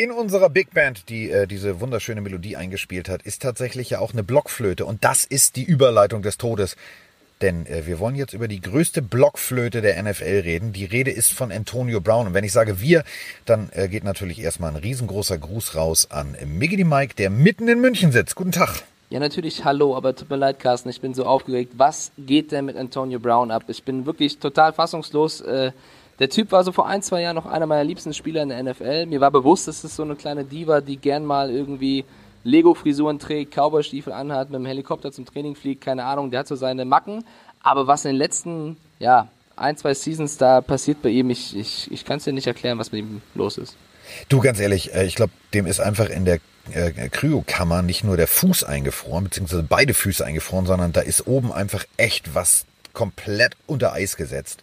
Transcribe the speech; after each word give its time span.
In 0.00 0.12
unserer 0.12 0.48
Big 0.48 0.72
Band, 0.72 1.08
die 1.08 1.28
äh, 1.28 1.48
diese 1.48 1.80
wunderschöne 1.80 2.20
Melodie 2.20 2.54
eingespielt 2.54 3.08
hat, 3.08 3.22
ist 3.22 3.42
tatsächlich 3.42 3.90
ja 3.90 3.98
auch 3.98 4.12
eine 4.12 4.22
Blockflöte. 4.22 4.86
Und 4.86 5.02
das 5.02 5.24
ist 5.24 5.56
die 5.56 5.64
Überleitung 5.64 6.22
des 6.22 6.38
Todes. 6.38 6.76
Denn 7.40 7.66
äh, 7.66 7.84
wir 7.84 7.98
wollen 7.98 8.14
jetzt 8.14 8.32
über 8.32 8.46
die 8.46 8.60
größte 8.60 9.02
Blockflöte 9.02 9.82
der 9.82 10.00
NFL 10.00 10.42
reden. 10.44 10.72
Die 10.72 10.84
Rede 10.84 11.10
ist 11.10 11.32
von 11.32 11.50
Antonio 11.50 12.00
Brown. 12.00 12.28
Und 12.28 12.34
wenn 12.34 12.44
ich 12.44 12.52
sage 12.52 12.80
wir, 12.80 13.02
dann 13.44 13.70
äh, 13.72 13.88
geht 13.88 14.04
natürlich 14.04 14.40
erstmal 14.40 14.70
ein 14.70 14.76
riesengroßer 14.76 15.36
Gruß 15.36 15.74
raus 15.74 16.08
an 16.12 16.36
Miggity 16.46 16.84
Mike, 16.84 17.16
der 17.16 17.30
mitten 17.30 17.66
in 17.66 17.80
München 17.80 18.12
sitzt. 18.12 18.36
Guten 18.36 18.52
Tag. 18.52 18.84
Ja, 19.10 19.18
natürlich 19.18 19.64
hallo, 19.64 19.96
aber 19.96 20.14
tut 20.14 20.30
mir 20.30 20.36
leid, 20.36 20.60
Carsten, 20.60 20.90
ich 20.90 21.00
bin 21.00 21.12
so 21.12 21.24
aufgeregt. 21.24 21.72
Was 21.76 22.12
geht 22.16 22.52
denn 22.52 22.66
mit 22.66 22.76
Antonio 22.76 23.18
Brown 23.18 23.50
ab? 23.50 23.64
Ich 23.66 23.82
bin 23.82 24.06
wirklich 24.06 24.38
total 24.38 24.72
fassungslos. 24.72 25.40
Äh, 25.40 25.72
der 26.18 26.28
Typ 26.28 26.52
war 26.52 26.64
so 26.64 26.72
vor 26.72 26.86
ein, 26.86 27.02
zwei 27.02 27.22
Jahren 27.22 27.36
noch 27.36 27.46
einer 27.46 27.66
meiner 27.66 27.84
liebsten 27.84 28.12
Spieler 28.12 28.42
in 28.42 28.48
der 28.48 28.62
NFL. 28.62 29.06
Mir 29.06 29.20
war 29.20 29.30
bewusst, 29.30 29.68
dass 29.68 29.84
es 29.84 29.94
so 29.94 30.02
eine 30.02 30.16
kleine 30.16 30.44
Diva, 30.44 30.80
die 30.80 30.96
gern 30.96 31.24
mal 31.24 31.50
irgendwie 31.50 32.04
Lego-Frisuren 32.44 33.18
trägt, 33.18 33.54
Cowboy-Stiefel 33.54 34.12
anhat, 34.12 34.50
mit 34.50 34.58
dem 34.58 34.66
Helikopter 34.66 35.12
zum 35.12 35.26
Training 35.26 35.54
fliegt, 35.54 35.84
keine 35.84 36.04
Ahnung, 36.04 36.30
der 36.30 36.40
hat 36.40 36.48
so 36.48 36.56
seine 36.56 36.84
Macken. 36.84 37.24
Aber 37.62 37.86
was 37.86 38.04
in 38.04 38.12
den 38.12 38.18
letzten, 38.18 38.76
ja, 38.98 39.28
ein, 39.56 39.76
zwei 39.76 39.94
Seasons 39.94 40.38
da 40.38 40.60
passiert 40.60 41.02
bei 41.02 41.10
ihm, 41.10 41.30
ich, 41.30 41.56
ich, 41.56 41.90
ich 41.90 42.04
kann 42.04 42.18
es 42.18 42.24
dir 42.24 42.32
nicht 42.32 42.46
erklären, 42.46 42.78
was 42.78 42.92
mit 42.92 43.00
ihm 43.00 43.22
los 43.34 43.58
ist. 43.58 43.76
Du, 44.28 44.40
ganz 44.40 44.58
ehrlich, 44.60 44.94
äh, 44.94 45.04
ich 45.04 45.16
glaube, 45.16 45.32
dem 45.52 45.66
ist 45.66 45.80
einfach 45.80 46.08
in 46.08 46.24
der 46.24 46.38
äh, 46.72 47.08
Kryokammer 47.08 47.82
nicht 47.82 48.04
nur 48.04 48.16
der 48.16 48.28
Fuß 48.28 48.64
eingefroren, 48.64 49.24
beziehungsweise 49.24 49.62
beide 49.62 49.94
Füße 49.94 50.24
eingefroren, 50.24 50.66
sondern 50.66 50.92
da 50.92 51.00
ist 51.00 51.26
oben 51.26 51.52
einfach 51.52 51.84
echt 51.96 52.34
was 52.34 52.64
komplett 52.92 53.56
unter 53.66 53.92
Eis 53.92 54.16
gesetzt. 54.16 54.62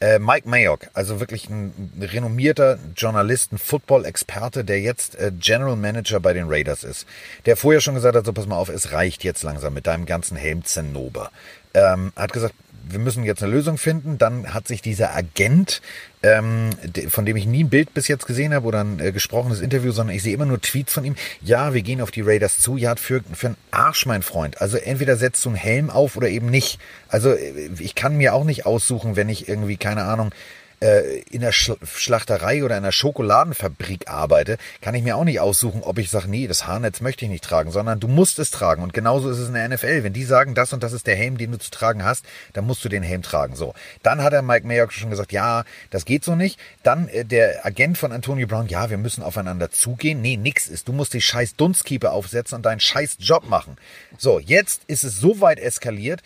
Äh, 0.00 0.20
Mike 0.20 0.48
Mayock, 0.48 0.88
also 0.94 1.18
wirklich 1.18 1.48
ein 1.48 1.92
renommierter 2.00 2.78
Journalist, 2.96 3.52
ein 3.52 3.58
Football-Experte, 3.58 4.64
der 4.64 4.80
jetzt 4.80 5.16
äh, 5.16 5.32
General 5.36 5.74
Manager 5.74 6.20
bei 6.20 6.32
den 6.32 6.46
Raiders 6.48 6.84
ist. 6.84 7.04
Der 7.46 7.56
vorher 7.56 7.80
schon 7.80 7.94
gesagt 7.94 8.14
hat, 8.14 8.24
so 8.24 8.32
pass 8.32 8.46
mal 8.46 8.56
auf, 8.56 8.68
es 8.68 8.92
reicht 8.92 9.24
jetzt 9.24 9.42
langsam 9.42 9.74
mit 9.74 9.88
deinem 9.88 10.06
ganzen 10.06 10.36
Helm 10.36 10.64
Zinnober. 10.64 11.32
Ähm, 11.74 12.12
hat 12.16 12.32
gesagt, 12.32 12.54
wir 12.90 12.98
müssen 12.98 13.24
jetzt 13.24 13.42
eine 13.42 13.52
Lösung 13.52 13.78
finden. 13.78 14.18
Dann 14.18 14.54
hat 14.54 14.66
sich 14.66 14.82
dieser 14.82 15.14
Agent, 15.14 15.82
ähm, 16.22 16.70
von 17.08 17.26
dem 17.26 17.36
ich 17.36 17.46
nie 17.46 17.64
ein 17.64 17.68
Bild 17.68 17.94
bis 17.94 18.08
jetzt 18.08 18.26
gesehen 18.26 18.54
habe 18.54 18.66
oder 18.66 18.82
ein 18.82 18.98
äh, 19.00 19.12
gesprochenes 19.12 19.60
Interview, 19.60 19.92
sondern 19.92 20.16
ich 20.16 20.22
sehe 20.22 20.34
immer 20.34 20.46
nur 20.46 20.60
Tweets 20.60 20.94
von 20.94 21.04
ihm. 21.04 21.16
Ja, 21.42 21.74
wir 21.74 21.82
gehen 21.82 22.00
auf 22.00 22.10
die 22.10 22.22
Raiders 22.22 22.58
zu. 22.58 22.76
Ja, 22.76 22.96
für, 22.96 23.22
für 23.32 23.48
einen 23.48 23.56
Arsch, 23.70 24.06
mein 24.06 24.22
Freund. 24.22 24.60
Also 24.60 24.76
entweder 24.76 25.16
setzt 25.16 25.44
du 25.44 25.50
einen 25.50 25.56
Helm 25.56 25.90
auf 25.90 26.16
oder 26.16 26.28
eben 26.28 26.50
nicht. 26.50 26.78
Also 27.08 27.32
äh, 27.32 27.70
ich 27.78 27.94
kann 27.94 28.16
mir 28.16 28.34
auch 28.34 28.44
nicht 28.44 28.66
aussuchen, 28.66 29.16
wenn 29.16 29.28
ich 29.28 29.48
irgendwie, 29.48 29.76
keine 29.76 30.04
Ahnung, 30.04 30.32
äh, 30.80 31.20
in 31.30 31.40
der 31.40 31.52
Schlachterei 31.52 32.64
oder 32.64 32.76
in 32.76 32.82
der 32.82 32.92
Schokoladenfabrik 32.92 34.08
arbeite, 34.08 34.58
kann 34.80 34.94
ich 34.94 35.02
mir 35.02 35.16
auch 35.16 35.24
nicht 35.24 35.40
aussuchen, 35.40 35.82
ob 35.82 35.98
ich 35.98 36.10
sage, 36.10 36.28
nee, 36.28 36.46
das 36.46 36.66
Haarnetz 36.66 37.00
möchte 37.00 37.24
ich 37.24 37.30
nicht 37.30 37.44
tragen, 37.44 37.70
sondern 37.70 38.00
du 38.00 38.08
musst 38.08 38.38
es 38.38 38.50
tragen. 38.50 38.82
Und 38.82 38.92
genauso 38.92 39.30
ist 39.30 39.38
es 39.38 39.48
in 39.48 39.54
der 39.54 39.68
NFL. 39.68 40.04
Wenn 40.04 40.12
die 40.12 40.24
sagen, 40.24 40.54
das 40.54 40.72
und 40.72 40.82
das 40.82 40.92
ist 40.92 41.06
der 41.06 41.16
Helm, 41.16 41.38
den 41.38 41.52
du 41.52 41.58
zu 41.58 41.70
tragen 41.70 42.04
hast, 42.04 42.24
dann 42.52 42.66
musst 42.66 42.84
du 42.84 42.88
den 42.88 43.02
Helm 43.02 43.22
tragen. 43.22 43.56
So. 43.56 43.74
Dann 44.02 44.22
hat 44.22 44.32
der 44.32 44.42
Mike 44.42 44.66
Mayock 44.66 44.92
schon 44.92 45.10
gesagt, 45.10 45.32
ja, 45.32 45.64
das 45.90 46.04
geht 46.04 46.24
so 46.24 46.34
nicht. 46.34 46.58
Dann 46.82 47.08
äh, 47.08 47.24
der 47.24 47.64
Agent 47.66 47.98
von 47.98 48.12
Antonio 48.12 48.46
Brown, 48.46 48.68
ja, 48.68 48.90
wir 48.90 48.98
müssen 48.98 49.22
aufeinander 49.22 49.70
zugehen. 49.70 50.20
Nee, 50.20 50.36
nix 50.36 50.66
ist. 50.66 50.88
Du 50.88 50.92
musst 50.92 51.14
die 51.14 51.20
scheiß 51.20 51.56
Dunstkeeper 51.56 52.12
aufsetzen 52.12 52.56
und 52.56 52.66
deinen 52.66 52.80
scheiß 52.80 53.16
Job 53.20 53.48
machen. 53.48 53.76
So, 54.16 54.38
jetzt 54.38 54.82
ist 54.86 55.04
es 55.04 55.18
so 55.18 55.40
weit 55.40 55.58
eskaliert, 55.58 56.22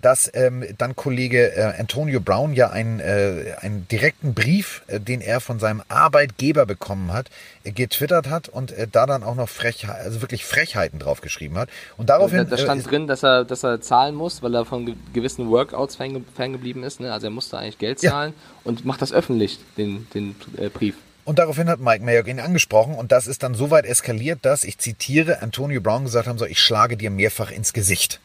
dass 0.00 0.30
ähm, 0.34 0.64
dann 0.78 0.96
Kollege 0.96 1.54
äh, 1.56 1.78
Antonio 1.78 2.20
Brown 2.20 2.52
ja 2.52 2.70
einen, 2.70 3.00
äh, 3.00 3.54
einen 3.60 3.86
direkten 3.88 4.34
Brief, 4.34 4.82
äh, 4.86 5.00
den 5.00 5.20
er 5.20 5.40
von 5.40 5.58
seinem 5.58 5.82
Arbeitgeber 5.88 6.66
bekommen 6.66 7.12
hat, 7.12 7.30
äh, 7.64 7.72
getwittert 7.72 8.28
hat 8.28 8.48
und 8.48 8.72
äh, 8.72 8.86
da 8.90 9.06
dann 9.06 9.22
auch 9.22 9.34
noch 9.34 9.48
Frechheit, 9.48 10.04
also 10.04 10.22
wirklich 10.22 10.44
Frechheiten 10.44 10.98
draufgeschrieben 10.98 11.58
hat. 11.58 11.68
Und 11.96 12.10
daraufhin. 12.10 12.38
Da, 12.38 12.44
da 12.44 12.58
stand 12.58 12.84
äh, 12.86 12.88
drin, 12.88 13.06
dass 13.06 13.22
er, 13.22 13.44
dass 13.44 13.62
er 13.62 13.80
zahlen 13.80 14.14
muss, 14.14 14.42
weil 14.42 14.54
er 14.54 14.64
von 14.64 14.96
gewissen 15.12 15.50
Workouts 15.50 15.96
ferngeblieben 15.96 16.82
ist. 16.82 17.00
Ne? 17.00 17.12
Also 17.12 17.26
er 17.26 17.30
musste 17.30 17.58
eigentlich 17.58 17.78
Geld 17.78 18.00
zahlen 18.00 18.34
ja. 18.36 18.60
und 18.64 18.84
macht 18.84 19.02
das 19.02 19.12
öffentlich, 19.12 19.58
den, 19.76 20.06
den 20.14 20.36
äh, 20.56 20.68
Brief. 20.68 20.94
Und 21.24 21.38
daraufhin 21.38 21.68
hat 21.68 21.80
Mike 21.80 22.04
Mayock 22.04 22.26
ihn 22.26 22.40
angesprochen 22.40 22.94
und 22.94 23.12
das 23.12 23.26
ist 23.26 23.42
dann 23.42 23.54
so 23.54 23.70
weit 23.70 23.84
eskaliert, 23.84 24.40
dass, 24.42 24.64
ich 24.64 24.78
zitiere, 24.78 25.42
Antonio 25.42 25.80
Brown 25.80 26.04
gesagt 26.04 26.26
haben 26.26 26.38
soll, 26.38 26.48
ich 26.48 26.58
schlage 26.58 26.96
dir 26.96 27.10
mehrfach 27.10 27.50
ins 27.50 27.72
Gesicht. 27.72 28.20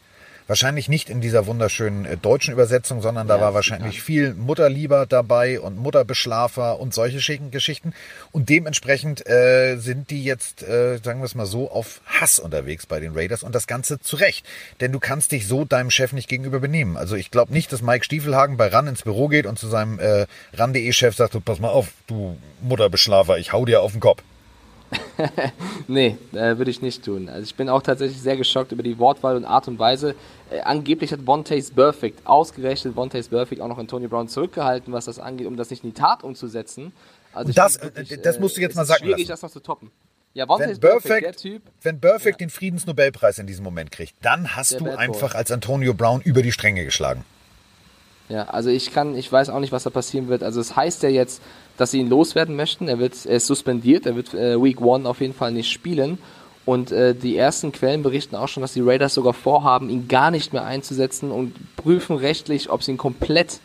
Wahrscheinlich 0.48 0.90
nicht 0.90 1.10
in 1.10 1.22
dieser 1.22 1.48
wunderschönen 1.48 2.06
äh, 2.06 2.18
deutschen 2.18 2.54
Übersetzung, 2.54 3.02
sondern 3.02 3.28
da 3.28 3.38
ja, 3.38 3.42
war 3.42 3.54
wahrscheinlich 3.56 4.04
viel 4.04 4.36
Mutterlieber 4.36 5.08
dabei 5.08 5.60
und 5.60 5.78
Mutterbeschlafer 5.78 6.80
und 6.80 6.94
solche 6.94 7.20
schicken 7.20 7.50
Geschichten. 7.50 7.94
Und 8.32 8.50
dementsprechend 8.50 9.28
äh, 9.28 9.78
sind 9.78 10.12
die 10.12 10.24
jetzt, 10.24 10.62
äh, 10.62 10.98
sagen 11.04 11.22
wir 11.22 11.26
es 11.26 11.34
mal 11.34 11.48
so, 11.48 11.72
auf 11.72 12.02
Hass 12.06 12.38
unterwegs 12.38 12.86
bei 12.86 13.00
den 13.00 13.14
Raiders 13.14 13.42
und 13.42 13.56
das 13.56 13.66
Ganze 13.66 14.00
zu 14.00 14.18
Recht. 14.18 14.46
Denn 14.82 14.92
du 14.92 15.00
kannst 15.00 15.32
dich 15.32 15.48
so 15.48 15.66
deinem 15.66 15.90
Chef 15.90 16.14
nicht 16.14 16.30
gegenüber 16.30 16.60
benehmen. 16.60 16.96
Also 16.96 17.16
ich 17.16 17.32
glaube 17.32 17.52
nicht, 17.52 17.74
dass 17.74 17.82
Mike 17.82 18.06
Stiefelhagen 18.06 18.56
bei 18.56 18.68
RAN 18.68 18.86
ins 18.86 19.02
Büro 19.02 19.28
geht 19.30 19.48
und 19.48 19.58
zu 19.58 19.68
seinem 19.68 19.98
äh, 20.00 20.28
RAN.de-Chef 20.54 21.16
sagt, 21.16 21.44
pass 21.44 21.60
mal 21.60 21.70
auf, 21.70 21.88
du 22.06 22.38
Mutterbeschlafer, 22.62 23.40
ich 23.40 23.52
hau 23.52 23.66
dir 23.66 23.82
auf 23.82 23.94
den 23.94 24.00
Kopf. 24.00 24.22
nee, 25.88 26.18
äh, 26.34 26.58
würde 26.58 26.72
ich 26.72 26.82
nicht 26.82 27.04
tun. 27.04 27.30
Also 27.30 27.44
ich 27.44 27.56
bin 27.56 27.70
auch 27.70 27.82
tatsächlich 27.82 28.22
sehr 28.22 28.38
geschockt 28.38 28.72
über 28.72 28.84
die 28.84 28.98
Wortwahl 29.00 29.36
und 29.36 29.46
Art 29.46 29.68
und 29.68 29.80
Weise. 29.80 30.16
Äh, 30.50 30.62
angeblich 30.62 31.12
hat 31.12 31.26
Vontaze 31.26 31.74
Perfect, 31.74 32.26
ausgerechnet 32.26 32.96
Vontaze 32.96 33.30
Perfect, 33.30 33.62
auch 33.62 33.68
noch 33.68 33.78
Antonio 33.78 34.10
Brown 34.10 34.28
zurückgehalten, 34.28 34.94
was 34.94 35.06
das 35.06 35.20
angeht, 35.20 35.48
um 35.48 35.58
das 35.58 35.70
nicht 35.70 35.84
in 35.84 35.92
die 35.92 36.00
Tat 36.00 36.24
umzusetzen. 36.24 36.94
Also 37.34 37.52
das, 37.52 37.82
wirklich, 37.82 38.12
äh, 38.12 38.18
das 38.18 38.40
musst 38.40 38.58
du 38.58 38.62
jetzt 38.62 38.76
mal 38.76 38.86
sagen. 38.86 39.04
schwierig, 39.04 39.28
lassen. 39.28 39.30
das 39.30 39.42
noch 39.42 39.52
zu 39.52 39.60
toppen. 39.60 39.92
Ja, 40.34 40.50
wenn 40.50 40.78
Perfect, 40.80 41.40
Typ, 41.40 41.64
wenn 41.82 42.02
Perfect 42.02 42.42
ja. 42.42 42.48
den 42.48 42.50
Friedensnobelpreis 42.50 43.40
in 43.40 43.48
diesem 43.48 43.64
Moment 43.64 43.92
kriegt, 43.92 44.16
dann 44.22 44.56
hast 44.56 44.74
der 44.74 44.80
du 44.80 44.98
einfach 44.98 45.34
als 45.34 45.50
Antonio 45.50 45.94
Brown 45.94 46.20
über 46.22 46.42
die 46.42 46.52
Stränge 46.52 46.84
geschlagen. 46.84 47.24
Ja, 48.28 48.46
also 48.46 48.70
ich 48.70 48.92
kann, 48.92 49.16
ich 49.16 49.32
weiß 49.32 49.50
auch 49.50 49.60
nicht, 49.60 49.72
was 49.72 49.84
da 49.84 49.90
passieren 49.90 50.28
wird. 50.28 50.42
Also 50.42 50.60
es 50.60 50.76
heißt 50.76 51.04
ja 51.04 51.10
jetzt, 51.10 51.42
dass 51.78 51.92
sie 51.92 52.00
ihn 52.00 52.10
loswerden 52.10 52.56
möchten. 52.56 52.88
Er 52.88 53.00
wird, 53.00 53.26
er 53.26 53.38
ist 53.38 53.48
suspendiert, 53.48 54.06
er 54.06 54.16
wird 54.16 54.34
äh, 54.34 54.62
Week 54.62 54.82
One 54.82 55.08
auf 55.08 55.22
jeden 55.22 55.34
Fall 55.34 55.52
nicht 55.52 55.72
spielen. 55.72 56.18
Und 56.66 56.92
äh, 56.92 57.14
die 57.14 57.38
ersten 57.38 57.72
Quellen 57.72 58.02
berichten 58.02 58.36
auch 58.36 58.48
schon, 58.48 58.62
dass 58.62 58.74
die 58.74 58.82
Raiders 58.82 59.14
sogar 59.14 59.34
vorhaben, 59.34 59.90
ihn 59.90 60.08
gar 60.08 60.32
nicht 60.32 60.52
mehr 60.52 60.66
einzusetzen 60.66 61.30
und 61.30 61.54
prüfen 61.76 62.16
rechtlich, 62.16 62.72
ob 62.72 62.82
sie 62.82 62.92
ihn 62.92 62.98
komplett 62.98 63.60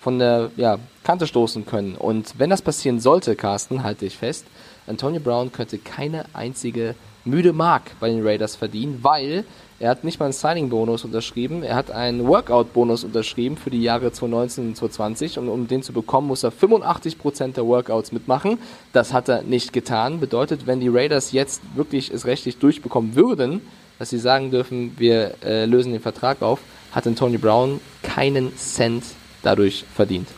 von 0.00 0.20
der 0.20 0.50
ja, 0.56 0.78
Kante 1.02 1.26
stoßen 1.26 1.66
können. 1.66 1.96
Und 1.96 2.38
wenn 2.38 2.50
das 2.50 2.62
passieren 2.62 3.00
sollte, 3.00 3.34
Carsten, 3.34 3.82
halte 3.82 4.06
ich 4.06 4.16
fest, 4.16 4.46
Antonio 4.86 5.20
Brown 5.20 5.50
könnte 5.50 5.78
keine 5.78 6.26
einzige 6.34 6.94
müde 7.24 7.52
Mark 7.52 7.90
bei 7.98 8.10
den 8.10 8.24
Raiders 8.24 8.54
verdienen, 8.54 9.00
weil 9.02 9.44
er 9.80 9.90
hat 9.90 10.04
nicht 10.04 10.20
mal 10.20 10.26
einen 10.26 10.32
Signing-Bonus 10.32 11.04
unterschrieben, 11.04 11.62
er 11.62 11.74
hat 11.74 11.90
einen 11.90 12.26
Workout-Bonus 12.26 13.04
unterschrieben 13.04 13.56
für 13.56 13.70
die 13.70 13.82
Jahre 13.82 14.12
2019 14.12 14.68
und 14.68 14.76
2020 14.76 15.38
und 15.38 15.48
um 15.48 15.66
den 15.66 15.82
zu 15.82 15.92
bekommen, 15.92 16.28
muss 16.28 16.44
er 16.44 16.52
85% 16.52 17.54
der 17.54 17.66
Workouts 17.66 18.12
mitmachen. 18.12 18.58
Das 18.92 19.12
hat 19.12 19.28
er 19.28 19.42
nicht 19.42 19.72
getan. 19.72 20.20
Bedeutet, 20.20 20.66
wenn 20.66 20.80
die 20.80 20.88
Raiders 20.88 21.32
jetzt 21.32 21.60
wirklich 21.74 22.10
es 22.12 22.24
rechtlich 22.24 22.58
durchbekommen 22.58 23.16
würden, 23.16 23.62
dass 23.98 24.10
sie 24.10 24.18
sagen 24.18 24.50
dürfen, 24.50 24.94
wir 24.98 25.34
äh, 25.44 25.64
lösen 25.66 25.92
den 25.92 26.00
Vertrag 26.00 26.42
auf, 26.42 26.60
hat 26.92 27.04
Tony 27.16 27.38
Brown 27.38 27.80
keinen 28.02 28.56
Cent 28.56 29.04
dadurch 29.42 29.84
verdient. 29.94 30.28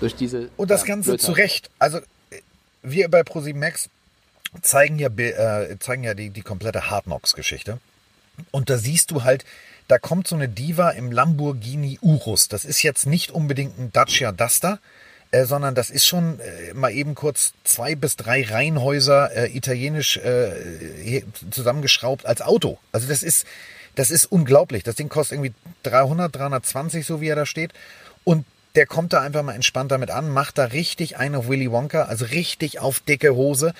Durch 0.00 0.14
diese. 0.14 0.50
Und 0.56 0.70
das 0.70 0.82
ja, 0.82 0.88
Ganze 0.88 1.10
Blödheit. 1.10 1.26
zu 1.26 1.32
Recht. 1.32 1.70
Also, 1.78 1.98
wir 2.82 3.08
bei 3.08 3.22
ProSieben 3.22 3.60
Max 3.60 3.88
zeigen 4.62 4.98
ja, 4.98 5.08
äh, 5.08 5.78
zeigen 5.78 6.04
ja 6.04 6.14
die, 6.14 6.30
die 6.30 6.42
komplette 6.42 6.90
Hard 6.90 7.04
Knocks-Geschichte. 7.04 7.78
Und 8.50 8.70
da 8.70 8.78
siehst 8.78 9.10
du 9.10 9.24
halt, 9.24 9.44
da 9.88 9.98
kommt 9.98 10.26
so 10.26 10.34
eine 10.34 10.48
Diva 10.48 10.90
im 10.90 11.12
Lamborghini 11.12 11.98
Urus. 12.02 12.48
Das 12.48 12.64
ist 12.64 12.82
jetzt 12.82 13.06
nicht 13.06 13.30
unbedingt 13.30 13.78
ein 13.78 13.92
Dacia 13.92 14.32
Duster, 14.32 14.80
äh, 15.30 15.44
sondern 15.44 15.74
das 15.74 15.90
ist 15.90 16.06
schon 16.06 16.40
äh, 16.40 16.74
mal 16.74 16.92
eben 16.92 17.14
kurz 17.14 17.52
zwei 17.64 17.94
bis 17.94 18.16
drei 18.16 18.42
Reihenhäuser 18.42 19.34
äh, 19.36 19.56
italienisch 19.56 20.16
äh, 20.18 21.22
zusammengeschraubt 21.50 22.26
als 22.26 22.42
Auto. 22.42 22.78
Also 22.92 23.08
das 23.08 23.22
ist, 23.22 23.46
das 23.94 24.10
ist 24.10 24.26
unglaublich. 24.26 24.82
Das 24.82 24.96
Ding 24.96 25.08
kostet 25.08 25.38
irgendwie 25.38 25.54
300, 25.84 26.34
320, 26.34 27.06
so 27.06 27.20
wie 27.20 27.28
er 27.28 27.36
da 27.36 27.46
steht. 27.46 27.72
Und 28.24 28.44
der 28.74 28.86
kommt 28.86 29.12
da 29.12 29.22
einfach 29.22 29.42
mal 29.42 29.54
entspannt 29.54 29.90
damit 29.90 30.10
an, 30.10 30.28
macht 30.28 30.58
da 30.58 30.64
richtig 30.66 31.16
einen 31.16 31.34
auf 31.34 31.48
Willy 31.48 31.70
Wonka, 31.70 32.02
also 32.04 32.26
richtig 32.26 32.78
auf 32.78 33.00
dicke 33.00 33.34
Hose. 33.34 33.72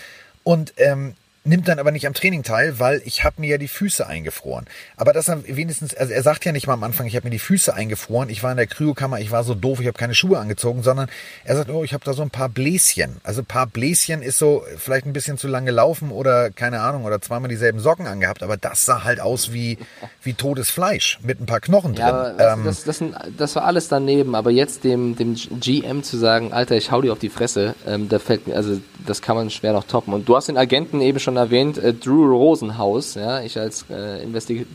Und 0.42 0.72
ähm, 0.78 1.14
nimmt 1.46 1.68
dann 1.68 1.78
aber 1.78 1.90
nicht 1.90 2.06
am 2.06 2.14
Training 2.14 2.42
teil, 2.42 2.78
weil 2.78 3.00
ich 3.04 3.24
habe 3.24 3.40
mir 3.40 3.50
ja 3.50 3.58
die 3.58 3.68
Füße 3.68 4.06
eingefroren. 4.06 4.66
Aber 4.96 5.12
das 5.12 5.30
wenigstens, 5.46 5.94
also 5.94 6.12
er 6.12 6.22
sagt 6.22 6.44
ja 6.44 6.52
nicht 6.52 6.66
mal 6.66 6.74
am 6.74 6.82
Anfang, 6.82 7.06
ich 7.06 7.16
habe 7.16 7.26
mir 7.26 7.30
die 7.30 7.38
Füße 7.38 7.72
eingefroren, 7.72 8.28
ich 8.28 8.42
war 8.42 8.50
in 8.50 8.56
der 8.56 8.66
Kryokammer, 8.66 9.20
ich 9.20 9.30
war 9.30 9.44
so 9.44 9.54
doof, 9.54 9.80
ich 9.80 9.86
habe 9.86 9.98
keine 9.98 10.14
Schuhe 10.14 10.38
angezogen, 10.38 10.82
sondern 10.82 11.08
er 11.44 11.56
sagt, 11.56 11.70
oh, 11.70 11.84
ich 11.84 11.94
habe 11.94 12.04
da 12.04 12.12
so 12.12 12.22
ein 12.22 12.30
paar 12.30 12.48
Bläschen. 12.48 13.16
Also 13.22 13.42
ein 13.42 13.46
paar 13.46 13.66
Bläschen 13.66 14.22
ist 14.22 14.38
so 14.38 14.64
vielleicht 14.76 15.06
ein 15.06 15.12
bisschen 15.12 15.38
zu 15.38 15.48
lange 15.48 15.66
gelaufen 15.66 16.10
oder 16.10 16.50
keine 16.50 16.80
Ahnung 16.80 17.04
oder 17.04 17.20
zweimal 17.20 17.48
dieselben 17.48 17.80
Socken 17.80 18.06
angehabt, 18.06 18.42
aber 18.42 18.56
das 18.56 18.84
sah 18.84 19.04
halt 19.04 19.20
aus 19.20 19.52
wie 19.52 19.78
wie 20.22 20.34
totes 20.34 20.70
Fleisch 20.70 21.18
mit 21.22 21.40
ein 21.40 21.46
paar 21.46 21.60
Knochen 21.60 21.94
drin. 21.94 22.06
Ja, 22.06 22.54
ähm, 22.54 22.64
das, 22.64 22.84
das, 22.84 23.02
das, 23.36 23.56
war 23.56 23.64
alles 23.64 23.88
daneben, 23.88 24.34
aber 24.34 24.50
jetzt 24.50 24.84
dem 24.84 25.16
dem 25.16 25.34
GM 25.34 26.02
zu 26.02 26.16
sagen, 26.16 26.52
Alter, 26.52 26.76
ich 26.76 26.90
hau 26.90 27.02
dir 27.02 27.12
auf 27.12 27.18
die 27.18 27.28
Fresse, 27.28 27.74
ähm, 27.86 28.08
da 28.08 28.18
fällt 28.18 28.46
mir, 28.46 28.56
also 28.56 28.80
das 29.06 29.22
kann 29.22 29.36
man 29.36 29.50
schwer 29.50 29.72
noch 29.72 29.84
toppen. 29.84 30.12
Und 30.12 30.28
du 30.28 30.36
hast 30.36 30.48
den 30.48 30.58
Agenten 30.58 31.00
eben 31.00 31.18
schon 31.18 31.35
erwähnt, 31.36 31.78
äh, 31.78 31.92
Drew 31.92 32.26
Rosenhaus, 32.26 33.14
ja, 33.14 33.40
ich 33.40 33.58
als 33.58 33.84
äh, 33.90 34.22
investig 34.22 34.66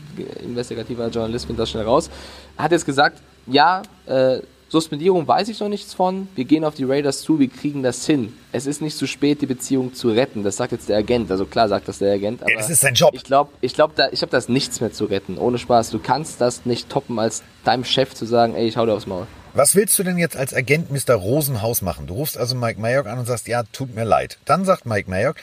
investigativer 0.42 1.08
Journalist 1.08 1.46
finde 1.46 1.62
das 1.62 1.70
schnell 1.70 1.84
raus, 1.84 2.10
hat 2.56 2.72
jetzt 2.72 2.86
gesagt, 2.86 3.20
ja, 3.46 3.82
äh, 4.06 4.40
Suspendierung 4.72 5.28
weiß 5.28 5.48
ich 5.48 5.60
noch 5.60 5.68
nichts 5.68 5.92
von. 5.92 6.28
Wir 6.34 6.46
gehen 6.46 6.64
auf 6.64 6.74
die 6.74 6.84
Raiders 6.84 7.20
zu, 7.20 7.38
wir 7.38 7.48
kriegen 7.48 7.82
das 7.82 8.06
hin. 8.06 8.32
Es 8.52 8.64
ist 8.64 8.80
nicht 8.80 8.96
zu 8.96 9.06
spät, 9.06 9.42
die 9.42 9.46
Beziehung 9.46 9.92
zu 9.92 10.08
retten. 10.08 10.44
Das 10.44 10.56
sagt 10.56 10.72
jetzt 10.72 10.88
der 10.88 10.96
Agent. 10.96 11.30
Also 11.30 11.44
klar 11.44 11.68
sagt 11.68 11.88
das 11.88 11.98
der 11.98 12.14
Agent. 12.14 12.42
Aber 12.42 12.54
das 12.54 12.70
ist 12.70 12.80
sein 12.80 12.94
Job. 12.94 13.10
Ich 13.12 13.22
glaube, 13.22 13.50
ich 13.60 13.74
glaube, 13.74 13.92
da, 13.94 14.08
ich 14.12 14.22
habe 14.22 14.32
das 14.32 14.48
nichts 14.48 14.80
mehr 14.80 14.90
zu 14.90 15.04
retten. 15.04 15.36
Ohne 15.36 15.58
Spaß. 15.58 15.90
Du 15.90 15.98
kannst 15.98 16.40
das 16.40 16.64
nicht 16.64 16.88
toppen, 16.88 17.18
als 17.18 17.42
deinem 17.64 17.84
Chef 17.84 18.14
zu 18.14 18.24
sagen, 18.24 18.54
ey, 18.54 18.66
ich 18.66 18.78
hau 18.78 18.86
dir 18.86 18.94
aufs 18.94 19.06
Maul. 19.06 19.26
Was 19.52 19.76
willst 19.76 19.98
du 19.98 20.04
denn 20.04 20.16
jetzt 20.16 20.38
als 20.38 20.54
Agent 20.54 20.90
Mr. 20.90 21.16
Rosenhaus 21.16 21.82
machen? 21.82 22.06
Du 22.06 22.14
rufst 22.14 22.38
also 22.38 22.54
Mike 22.54 22.80
Mayock 22.80 23.06
an 23.06 23.18
und 23.18 23.26
sagst, 23.26 23.48
ja, 23.48 23.64
tut 23.64 23.94
mir 23.94 24.04
leid. 24.04 24.38
Dann 24.46 24.64
sagt 24.64 24.86
Mike 24.86 25.10
Mayock, 25.10 25.36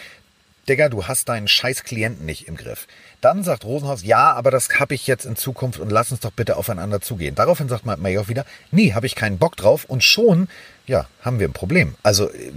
Digga, 0.70 0.88
du 0.88 1.08
hast 1.08 1.28
deinen 1.28 1.48
scheiß 1.48 1.84
Klienten 1.84 2.26
nicht 2.26 2.48
im 2.48 2.56
Griff. 2.56 2.88
Dann 3.22 3.44
sagt 3.44 3.66
Rosenhaus, 3.66 4.04
ja, 4.04 4.32
aber 4.34 4.52
das 4.52 4.80
habe 4.80 4.94
ich 4.94 5.08
jetzt 5.08 5.26
in 5.26 5.36
Zukunft 5.36 5.80
und 5.80 5.92
lass 5.92 6.12
uns 6.12 6.22
doch 6.22 6.32
bitte 6.32 6.56
aufeinander 6.56 7.02
zugehen. 7.02 7.36
Daraufhin 7.36 7.68
sagt 7.68 7.86
Mayock 7.86 8.30
wieder, 8.30 8.46
nee, 8.72 8.94
habe 8.94 9.08
ich 9.08 9.16
keinen 9.16 9.40
Bock 9.40 9.58
drauf 9.58 9.86
und 9.86 10.04
schon, 10.04 10.48
ja, 10.86 11.08
haben 11.22 11.40
wir 11.40 11.48
ein 11.48 11.54
Problem. 11.54 11.96
Also 12.04 12.30
äh, 12.30 12.52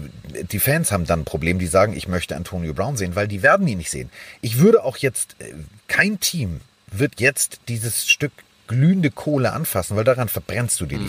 die 0.45 0.61
Fans 0.61 0.93
haben 0.93 1.07
dann 1.07 1.21
ein 1.21 1.25
Problem, 1.25 1.59
die 1.59 1.67
sagen, 1.67 1.97
ich 1.97 2.07
möchte 2.07 2.37
Antonio 2.37 2.75
Brown 2.75 2.97
sehen, 2.97 3.17
weil 3.17 3.29
die 3.29 3.43
werden 3.43 3.67
ihn 3.67 3.79
nicht 3.79 3.91
sehen. 3.91 4.11
Ich 4.41 4.59
würde 4.59 4.85
auch 4.85 4.99
jetzt, 4.99 5.37
äh, 5.41 5.55
kein 5.89 6.21
Team 6.21 6.61
wird 6.91 7.21
jetzt 7.21 7.61
dieses 7.69 8.09
Stück 8.09 8.33
glühende 8.69 9.11
Kohle 9.11 9.53
anfassen, 9.53 9.97
weil 9.97 10.05
daran 10.05 10.29
verbrennst 10.29 10.81
du 10.81 10.87
dir 10.87 10.99
die 10.99 11.05
mhm. 11.05 11.09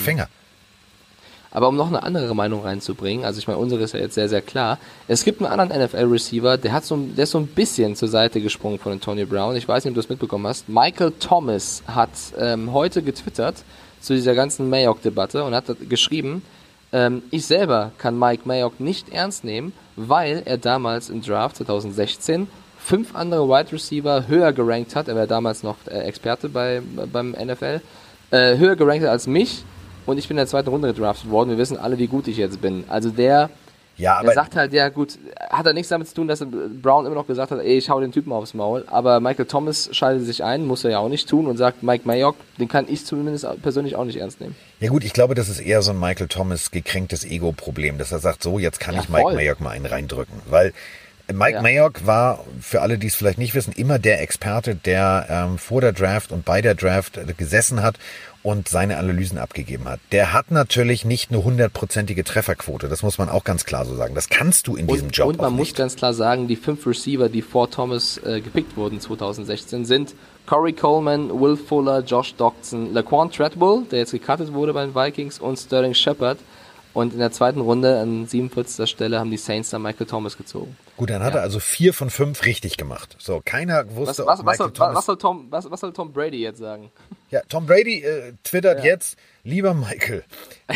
Aber 1.56 1.70
um 1.70 1.76
noch 1.76 1.88
eine 1.88 2.02
andere 2.02 2.36
Meinung 2.36 2.64
reinzubringen, 2.64 3.26
also 3.26 3.38
ich 3.38 3.48
meine, 3.48 3.60
unsere 3.60 3.84
ist 3.84 3.94
ja 3.94 4.00
jetzt 4.00 4.16
sehr, 4.16 4.28
sehr 4.28 4.42
klar. 4.42 4.80
Es 5.08 5.24
gibt 5.24 5.40
einen 5.40 5.52
anderen 5.60 5.84
NFL-Receiver, 5.84 6.58
der 6.58 6.74
hat 6.74 6.84
so, 6.84 6.98
der 6.98 7.26
ist 7.26 7.32
so 7.32 7.38
ein 7.38 7.46
bisschen 7.46 7.96
zur 7.96 8.08
Seite 8.08 8.42
gesprungen 8.42 8.80
von 8.80 8.94
Antonio 8.94 9.28
Brown. 9.28 9.56
Ich 9.56 9.68
weiß 9.68 9.86
nicht, 9.86 9.92
ob 9.92 9.96
du 9.96 10.02
das 10.02 10.10
mitbekommen 10.10 10.48
hast. 10.48 10.68
Michael 10.68 11.14
Thomas 11.20 11.84
hat 11.86 12.10
ähm, 12.40 12.74
heute 12.74 13.04
getwittert 13.04 13.58
zu 14.02 14.16
dieser 14.16 14.34
ganzen 14.34 14.68
Mayock-Debatte 14.68 15.44
und 15.44 15.54
hat 15.54 15.66
geschrieben, 15.88 16.42
ähm, 16.92 17.22
ich 17.30 17.46
selber 17.46 17.92
kann 18.00 18.18
Mike 18.18 18.44
Mayock 18.46 18.80
nicht 18.80 19.10
ernst 19.10 19.44
nehmen, 19.44 19.74
weil 19.96 20.42
er 20.46 20.58
damals 20.58 21.12
im 21.12 21.22
Draft 21.22 21.58
2016 21.58 22.48
fünf 22.80 23.16
andere 23.16 23.48
Wide 23.48 23.72
Receiver 23.72 24.28
höher 24.28 24.54
gerankt 24.54 24.96
hat. 24.96 25.08
Er 25.08 25.16
war 25.16 25.28
damals 25.28 25.62
noch 25.62 25.78
äh, 25.86 26.00
Experte 26.00 26.50
bei, 26.50 26.82
beim 27.12 27.32
NFL. 27.32 27.80
Äh, 28.32 28.58
höher 28.58 28.76
gerankt 28.76 29.06
als 29.06 29.28
mich 29.28 29.64
und 30.06 30.18
ich 30.18 30.28
bin 30.28 30.36
in 30.36 30.40
der 30.40 30.48
zweiten 30.48 30.70
Runde 30.70 30.94
gedraftet 30.94 31.30
worden. 31.30 31.50
Wir 31.50 31.58
wissen 31.58 31.78
alle, 31.78 31.98
wie 31.98 32.08
gut 32.08 32.28
ich 32.28 32.38
jetzt 32.38 32.62
bin. 32.62 32.84
Also 32.88 33.10
der, 33.10 33.50
ja, 33.98 34.22
der 34.24 34.34
sagt 34.34 34.56
halt, 34.56 34.74
ja 34.74 34.90
gut, 34.90 35.20
hat 35.50 35.66
er 35.66 35.74
nichts 35.74 35.90
damit 35.90 36.08
zu 36.08 36.16
tun, 36.16 36.28
dass 36.28 36.44
Brown 36.82 37.06
immer 37.06 37.16
noch 37.16 37.28
gesagt 37.28 37.52
hat, 37.52 37.60
ey, 37.60 37.78
ich 37.78 37.90
hau 37.90 38.00
den 38.00 38.12
Typen 38.12 38.32
aufs 38.32 38.54
Maul. 38.54 38.86
Aber 38.88 39.20
Michael 39.20 39.46
Thomas 39.46 39.90
schaltet 39.92 40.26
sich 40.26 40.44
ein, 40.44 40.66
muss 40.66 40.84
er 40.84 40.92
ja 40.92 41.00
auch 41.00 41.10
nicht 41.10 41.30
tun 41.30 41.46
und 41.46 41.58
sagt, 41.58 41.84
Mike 41.84 42.08
Mayock, 42.08 42.36
den 42.60 42.68
kann 42.68 42.86
ich 42.90 43.06
zumindest 43.06 43.46
persönlich 43.62 43.96
auch 43.96 44.06
nicht 44.06 44.18
ernst 44.18 44.42
nehmen. 44.42 44.56
Ja 44.80 44.90
gut, 44.90 45.04
ich 45.04 45.14
glaube, 45.14 45.36
das 45.36 45.50
ist 45.50 45.60
eher 45.60 45.82
so 45.82 45.92
ein 45.92 46.00
Michael 46.00 46.28
Thomas 46.28 46.72
gekränktes 46.72 47.24
Ego-Problem, 47.24 47.98
dass 47.98 48.12
er 48.12 48.20
sagt, 48.20 48.42
so, 48.42 48.58
jetzt 48.58 48.80
kann 48.80 48.96
ja, 48.96 49.02
ich 49.02 49.10
Mike. 49.10 49.34
Mayock 49.34 49.62
mal 49.62 49.72
einen 49.72 49.86
reindrücken. 49.86 50.42
Weil 50.50 50.74
Mike 51.32 51.56
ja. 51.56 51.62
Mayock 51.62 52.06
war, 52.06 52.44
für 52.60 52.82
alle, 52.82 52.98
die 52.98 53.08
es 53.08 53.16
vielleicht 53.16 53.38
nicht 53.38 53.56
wissen, 53.56 53.72
immer 53.74 53.98
der 53.98 54.22
Experte, 54.22 54.76
der 54.76 55.28
ähm, 55.30 55.58
vor 55.58 55.80
der 55.80 55.94
Draft 55.94 56.32
und 56.32 56.44
bei 56.44 56.62
der 56.62 56.76
Draft 56.76 57.20
gesessen 57.38 57.82
hat 57.82 57.96
und 58.44 58.68
seine 58.68 58.98
Analysen 58.98 59.38
abgegeben 59.38 59.86
hat. 59.86 60.02
Der 60.12 60.34
hat 60.34 60.52
natürlich 60.52 61.06
nicht 61.06 61.32
eine 61.32 61.44
hundertprozentige 61.44 62.26
Trefferquote. 62.26 62.90
Das 62.90 63.02
muss 63.02 63.18
man 63.18 63.30
auch 63.30 63.46
ganz 63.46 63.64
klar 63.64 63.86
so 63.86 63.96
sagen. 63.96 64.16
Das 64.16 64.28
kannst 64.28 64.68
du 64.68 64.76
in 64.76 64.86
und, 64.88 64.96
diesem 64.96 65.10
Job 65.12 65.30
Und 65.30 65.38
man 65.40 65.54
muss 65.54 65.70
nicht. 65.70 65.78
ganz 65.78 65.96
klar 65.96 66.14
sagen, 66.14 66.50
die 66.50 66.58
fünf 66.58 66.86
Receiver, 66.86 67.30
die 67.30 67.42
vor 67.42 67.72
Thomas 67.72 68.18
äh, 68.18 68.42
gepickt 68.42 68.76
wurden 68.76 69.00
2016, 69.00 69.86
sind 69.86 70.14
Corey 70.46 70.74
Coleman, 70.74 71.30
Will 71.40 71.56
Fuller, 71.56 72.02
Josh 72.02 72.36
Doctson, 72.36 72.94
Laquan 72.94 73.32
Treadwell, 73.32 73.84
der 73.90 74.00
jetzt 74.00 74.12
gecuttet 74.12 74.52
wurde 74.52 74.74
bei 74.74 74.86
den 74.86 74.94
Vikings, 74.94 75.40
und 75.40 75.58
Sterling 75.58 75.94
Shepard. 75.94 76.38
Und 76.94 77.14
in 77.14 77.20
der 77.20 77.32
zweiten 77.32 77.62
Runde 77.62 77.98
an 78.00 78.28
47. 78.28 78.88
Stelle 78.88 79.20
haben 79.20 79.32
die 79.32 79.38
Saints 79.38 79.70
dann 79.70 79.82
Michael 79.82 80.06
Thomas 80.06 80.38
gezogen. 80.38 80.76
Gut, 80.96 81.10
dann 81.10 81.24
hat 81.24 81.34
ja. 81.34 81.40
er 81.40 81.44
also 81.44 81.60
vier 81.60 81.94
von 81.94 82.12
fünf 82.12 82.46
richtig 82.46 82.78
gemacht. 82.78 83.16
So, 83.18 83.42
keiner 83.44 83.96
wusste, 83.96 84.26
was, 84.28 84.40
was, 84.40 84.46
was, 84.46 84.58
soll, 84.58 84.72
was 84.78 85.06
soll, 85.06 85.18
Tom, 85.18 85.48
was, 85.50 85.64
soll 85.80 85.92
Tom 85.92 86.14
Brady 86.14 86.38
jetzt 86.42 86.60
sagen? 86.60 86.92
Ja, 87.32 87.42
Tom 87.50 87.66
Brady 87.66 88.04
äh, 88.04 88.34
twittert 88.44 88.80
ja. 88.80 88.92
jetzt, 88.92 89.18
lieber 89.44 89.74
Michael, 89.74 90.24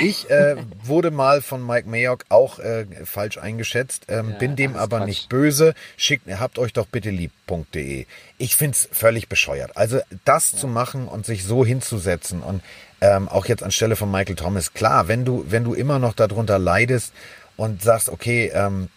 ich 0.01 0.27
äh, 0.31 0.55
wurde 0.83 1.11
mal 1.11 1.43
von 1.43 1.63
Mike 1.63 1.87
Mayock 1.87 2.25
auch 2.29 2.57
äh, 2.57 2.87
falsch 3.05 3.37
eingeschätzt, 3.37 4.05
ähm, 4.07 4.31
ja, 4.31 4.37
bin 4.37 4.55
dem 4.55 4.75
aber 4.75 4.97
Quatsch. 4.97 5.07
nicht 5.07 5.29
böse. 5.29 5.75
Schickt, 5.97 6.27
habt 6.27 6.57
euch 6.57 6.73
doch 6.73 6.87
bitte 6.87 7.11
lieb.de. 7.11 8.07
Ich 8.39 8.55
find's 8.55 8.89
völlig 8.91 9.29
bescheuert. 9.29 9.77
Also 9.77 9.99
das 10.25 10.51
zu 10.55 10.67
machen 10.67 11.07
und 11.07 11.27
sich 11.27 11.43
so 11.43 11.63
hinzusetzen 11.63 12.41
und 12.41 12.63
ähm, 13.01 13.29
auch 13.29 13.45
jetzt 13.45 13.61
anstelle 13.61 13.95
von 13.95 14.09
Michael 14.09 14.35
Thomas, 14.35 14.73
klar, 14.73 15.07
wenn 15.07 15.25
du, 15.25 15.45
wenn 15.47 15.63
du 15.63 15.75
immer 15.75 15.99
noch 15.99 16.13
darunter 16.13 16.57
leidest 16.57 17.13
und 17.55 17.83
sagst, 17.83 18.09
okay, 18.09 18.51
ähm, 18.53 18.89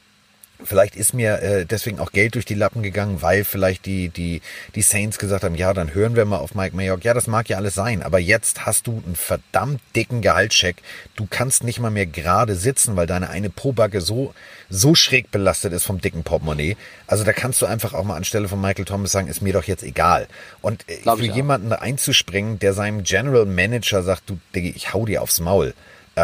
Vielleicht 0.64 0.96
ist 0.96 1.14
mir 1.14 1.40
äh, 1.42 1.66
deswegen 1.66 1.98
auch 1.98 2.12
Geld 2.12 2.34
durch 2.34 2.44
die 2.44 2.54
Lappen 2.54 2.82
gegangen, 2.82 3.22
weil 3.22 3.44
vielleicht 3.44 3.86
die, 3.86 4.08
die, 4.08 4.42
die 4.74 4.82
Saints 4.82 5.18
gesagt 5.18 5.44
haben, 5.44 5.54
ja, 5.54 5.72
dann 5.72 5.94
hören 5.94 6.16
wir 6.16 6.24
mal 6.24 6.38
auf 6.38 6.54
Mike 6.54 6.76
Mayock. 6.76 7.04
Ja, 7.04 7.14
das 7.14 7.26
mag 7.26 7.48
ja 7.48 7.56
alles 7.56 7.74
sein, 7.74 8.02
aber 8.02 8.18
jetzt 8.18 8.66
hast 8.66 8.86
du 8.86 9.02
einen 9.04 9.16
verdammt 9.16 9.80
dicken 9.96 10.20
Gehaltscheck. 10.20 10.76
Du 11.16 11.26
kannst 11.28 11.64
nicht 11.64 11.80
mal 11.80 11.90
mehr 11.90 12.06
gerade 12.06 12.54
sitzen, 12.54 12.96
weil 12.96 13.06
deine 13.06 13.30
eine 13.30 13.50
Pobacke 13.50 14.00
so, 14.00 14.34
so 14.68 14.94
schräg 14.94 15.30
belastet 15.30 15.72
ist 15.72 15.84
vom 15.84 16.00
dicken 16.00 16.22
Portemonnaie. 16.22 16.76
Also 17.06 17.24
da 17.24 17.32
kannst 17.32 17.60
du 17.62 17.66
einfach 17.66 17.94
auch 17.94 18.04
mal 18.04 18.16
anstelle 18.16 18.48
von 18.48 18.60
Michael 18.60 18.84
Thomas 18.84 19.12
sagen, 19.12 19.28
ist 19.28 19.42
mir 19.42 19.52
doch 19.52 19.64
jetzt 19.64 19.82
egal. 19.82 20.28
Und 20.60 20.84
äh, 20.88 21.02
für 21.02 21.26
jemanden 21.26 21.72
einzuspringen, 21.72 22.58
der 22.58 22.72
seinem 22.72 23.02
General 23.02 23.46
Manager 23.46 24.02
sagt, 24.02 24.28
du, 24.30 24.38
Digga, 24.54 24.72
ich 24.74 24.92
hau 24.92 25.06
dir 25.06 25.22
aufs 25.22 25.40
Maul 25.40 25.74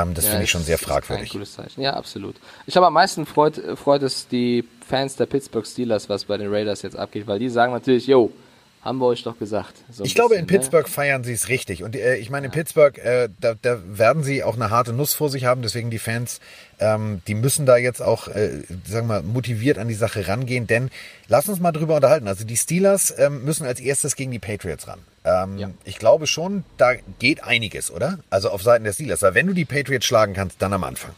ähm, 0.03 0.15
das 0.15 0.25
ja, 0.25 0.31
finde 0.31 0.45
ich 0.45 0.51
schon 0.51 0.63
sehr 0.63 0.79
fragwürdig. 0.79 1.29
Ein 1.29 1.33
cooles 1.33 1.53
Zeichen. 1.53 1.81
Ja, 1.81 1.95
absolut. 1.95 2.37
Ich 2.67 2.77
habe 2.77 2.87
am 2.87 2.93
meisten 2.93 3.27
freut, 3.27 3.61
freut 3.77 4.03
es 4.03 4.29
die 4.29 4.65
Fans 4.87 5.17
der 5.17 5.27
Pittsburgh 5.27 5.67
Steelers, 5.67 6.09
was 6.09 6.25
bei 6.25 6.37
den 6.37 6.53
Raiders 6.53 6.83
jetzt 6.83 6.97
abgeht, 6.97 7.27
weil 7.27 7.39
die 7.39 7.49
sagen 7.49 7.73
natürlich, 7.73 8.07
yo, 8.07 8.31
haben 8.83 8.99
wir 8.99 9.07
euch 9.07 9.23
doch 9.25 9.39
gesagt. 9.39 9.75
So 9.91 10.05
ich 10.05 10.15
glaube, 10.15 10.35
in 10.35 10.43
ne? 10.43 10.47
Pittsburgh 10.47 10.87
ne? 10.87 10.93
feiern 10.93 11.25
sie 11.25 11.33
es 11.33 11.49
richtig. 11.49 11.83
Und 11.83 11.97
äh, 11.97 12.17
ich 12.17 12.31
meine, 12.31 12.47
in 12.47 12.53
Pittsburgh, 12.53 12.97
äh, 12.99 13.29
da, 13.41 13.55
da, 13.55 13.79
werden 13.85 14.23
sie 14.23 14.45
auch 14.45 14.55
eine 14.55 14.71
harte 14.71 14.93
Nuss 14.93 15.15
vor 15.15 15.29
sich 15.29 15.45
haben. 15.45 15.63
Deswegen 15.63 15.91
die 15.91 15.99
Fans, 15.99 16.41
ähm, 16.79 17.21
die 17.27 17.35
müssen 17.35 17.67
da 17.67 17.77
jetzt 17.77 18.01
auch, 18.01 18.29
äh, 18.29 18.63
sagen 18.87 19.09
wir 19.09 19.21
mal, 19.21 19.23
motiviert 19.23 19.79
an 19.79 19.89
die 19.89 19.95
Sache 19.95 20.29
rangehen. 20.29 20.67
Denn 20.67 20.91
lass 21.27 21.49
uns 21.49 21.59
mal 21.59 21.73
drüber 21.73 21.97
unterhalten. 21.97 22.29
Also 22.29 22.45
die 22.45 22.57
Steelers 22.57 23.13
ähm, 23.19 23.45
müssen 23.45 23.67
als 23.67 23.81
erstes 23.81 24.15
gegen 24.15 24.31
die 24.31 24.39
Patriots 24.39 24.87
ran. 24.87 25.01
Ähm, 25.25 25.59
ja. 25.59 25.71
Ich 25.85 25.99
glaube 25.99 26.27
schon, 26.27 26.65
da 26.77 26.95
geht 27.19 27.43
einiges, 27.43 27.91
oder? 27.91 28.21
Also 28.31 28.51
auf 28.51 28.63
Seiten 28.63 28.85
der 28.85 28.93
Steelers. 28.93 29.25
Aber 29.25 29.35
wenn 29.35 29.49
du 29.49 29.53
die 29.53 29.65
Patriots 29.65 30.07
schlagen 30.07 30.35
kannst, 30.35 30.63
dann 30.63 30.73
am 30.73 30.85
Anfang 30.85 31.13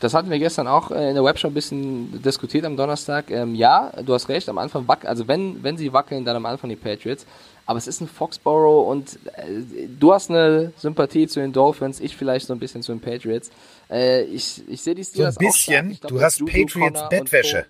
das 0.00 0.14
hatten 0.14 0.30
wir 0.30 0.38
gestern 0.38 0.66
auch 0.66 0.90
äh, 0.90 1.08
in 1.08 1.14
der 1.14 1.24
Webshow 1.24 1.48
ein 1.48 1.54
bisschen 1.54 2.22
diskutiert 2.22 2.64
am 2.64 2.76
Donnerstag. 2.76 3.30
Ähm, 3.30 3.54
ja, 3.54 3.92
du 4.04 4.14
hast 4.14 4.28
recht, 4.28 4.48
am 4.48 4.58
Anfang 4.58 4.86
wackeln, 4.88 5.08
also 5.08 5.26
wenn, 5.28 5.62
wenn 5.62 5.76
sie 5.76 5.92
wackeln, 5.92 6.24
dann 6.24 6.36
am 6.36 6.46
Anfang 6.46 6.70
die 6.70 6.76
Patriots. 6.76 7.26
Aber 7.64 7.78
es 7.78 7.88
ist 7.88 8.00
ein 8.00 8.06
Foxborough 8.06 8.88
und 8.88 9.18
äh, 9.34 9.88
du 9.98 10.12
hast 10.12 10.30
eine 10.30 10.72
Sympathie 10.76 11.26
zu 11.26 11.40
den 11.40 11.52
Dolphins, 11.52 11.98
ich 12.00 12.16
vielleicht 12.16 12.46
so 12.46 12.52
ein 12.52 12.60
bisschen 12.60 12.82
zu 12.82 12.92
den 12.92 13.00
Patriots. 13.00 13.50
Äh, 13.90 14.22
ich, 14.24 14.62
ich 14.68 14.82
sehe 14.82 14.94
die 14.94 15.04
Steelers 15.04 15.34
So 15.34 15.40
ein 15.40 15.46
bisschen, 15.46 15.98
glaub, 16.00 16.12
du 16.12 16.20
hast 16.20 16.38
Juju, 16.38 16.52
Patriots 16.52 16.94
Connor 16.94 17.08
Bettwäsche. 17.08 17.66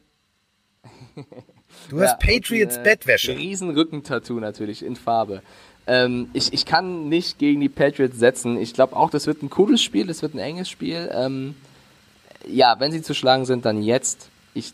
du 1.89 2.01
hast 2.01 2.23
ja, 2.23 2.35
Patriots 2.35 2.77
und, 2.77 2.83
äh, 2.83 2.91
Bettwäsche. 2.91 3.37
Riesen 3.37 3.71
Rückentattoo 3.71 4.39
natürlich 4.39 4.85
in 4.85 4.97
Farbe. 4.97 5.43
Ähm, 5.87 6.29
ich, 6.33 6.53
ich 6.53 6.67
kann 6.67 7.09
nicht 7.09 7.39
gegen 7.39 7.61
die 7.61 7.69
Patriots 7.69 8.19
setzen. 8.19 8.59
Ich 8.59 8.75
glaube 8.75 8.97
auch, 8.97 9.09
das 9.09 9.27
wird 9.27 9.43
ein 9.43 9.51
cooles 9.51 9.81
Spiel, 9.81 10.07
das 10.07 10.21
wird 10.21 10.35
ein 10.35 10.41
enges 10.41 10.69
Spiel. 10.69 11.11
Ähm, 11.15 11.55
ja, 12.47 12.77
wenn 12.79 12.93
sie 12.93 13.03
zu 13.03 13.15
schlagen 13.15 13.45
sind, 13.45 13.65
dann 13.65 13.83
jetzt. 13.83 14.29
Ich 14.55 14.73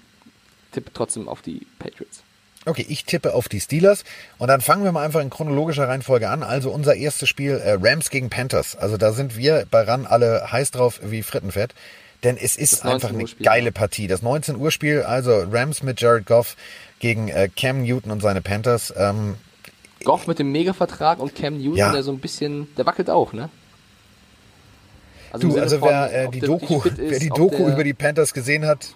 tippe 0.73 0.93
trotzdem 0.93 1.29
auf 1.29 1.43
die 1.43 1.67
Patriots. 1.79 2.23
Okay, 2.65 2.87
ich 2.89 3.05
tippe 3.05 3.35
auf 3.35 3.49
die 3.49 3.61
Steelers 3.61 4.05
und 4.39 4.47
dann 4.47 4.61
fangen 4.61 4.85
wir 4.85 4.93
mal 4.93 5.05
einfach 5.05 5.21
in 5.21 5.31
chronologischer 5.31 5.89
Reihenfolge 5.89 6.29
an. 6.29 6.45
Also 6.45 6.71
unser 6.71 6.95
erstes 6.95 7.29
Spiel 7.29 7.55
äh, 7.55 7.77
Rams 7.81 8.09
gegen 8.09 8.31
Panthers. 8.31 8.77
Also 8.77 8.97
da 8.97 9.13
sind 9.13 9.37
wir 9.37 9.67
bei 9.69 9.83
RAN 9.83 10.07
alle 10.07 10.53
heiß 10.53 10.71
drauf 10.71 11.01
wie 11.03 11.25
Frittenfett, 11.25 11.75
denn 12.23 12.37
es 12.37 12.57
ist 12.57 12.85
einfach 12.85 13.09
eine 13.09 13.25
geile 13.25 13.73
Partie. 13.73 14.07
Das 14.07 14.23
19 14.23 14.57
Uhr 14.57 14.71
Spiel, 14.71 15.03
also 15.03 15.45
Rams 15.51 15.83
mit 15.83 16.01
Jared 16.01 16.25
Goff 16.25 16.57
gegen 17.01 17.29
äh, 17.29 17.49
Cam 17.49 17.83
Newton 17.83 18.13
und 18.13 18.23
seine 18.23 18.43
Panthers. 18.43 18.95
Ähm, 18.97 19.35
Goff 20.05 20.29
mit 20.29 20.39
dem 20.39 20.53
Mega-Vertrag 20.53 21.19
und 21.19 21.35
Cam 21.35 21.59
Newton, 21.59 21.77
ja. 21.77 21.93
der 21.93 22.05
so 22.05 22.13
ein 22.13 22.21
bisschen, 22.21 22.69
der 22.77 22.87
wackelt 22.87 23.11
auch, 23.11 23.33
ne? 23.33 23.51
Also 25.33 25.49
du, 25.49 25.59
also 25.59 25.81
wer, 25.81 26.13
äh, 26.13 26.29
die 26.29 26.41
Doku, 26.41 26.83
ist, 26.83 26.99
wer 26.99 27.19
die 27.19 27.31
Doku 27.31 27.69
über 27.69 27.85
die 27.85 27.95
Panthers 27.95 28.35
gesehen 28.35 28.67
hat, 28.67 28.95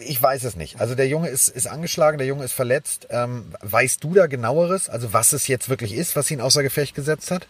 ich 0.00 0.20
weiß 0.20 0.44
es 0.44 0.56
nicht. 0.56 0.80
Also 0.80 0.94
der 0.94 1.06
Junge 1.06 1.28
ist, 1.28 1.48
ist 1.48 1.68
angeschlagen, 1.68 2.18
der 2.18 2.26
Junge 2.26 2.44
ist 2.44 2.52
verletzt. 2.52 3.06
Ähm, 3.10 3.46
weißt 3.60 4.02
du 4.02 4.14
da 4.14 4.26
genaueres, 4.26 4.88
also 4.88 5.12
was 5.12 5.32
es 5.32 5.46
jetzt 5.46 5.68
wirklich 5.68 5.94
ist, 5.94 6.16
was 6.16 6.30
ihn 6.30 6.40
außer 6.40 6.62
Gefecht 6.62 6.94
gesetzt 6.94 7.30
hat? 7.30 7.46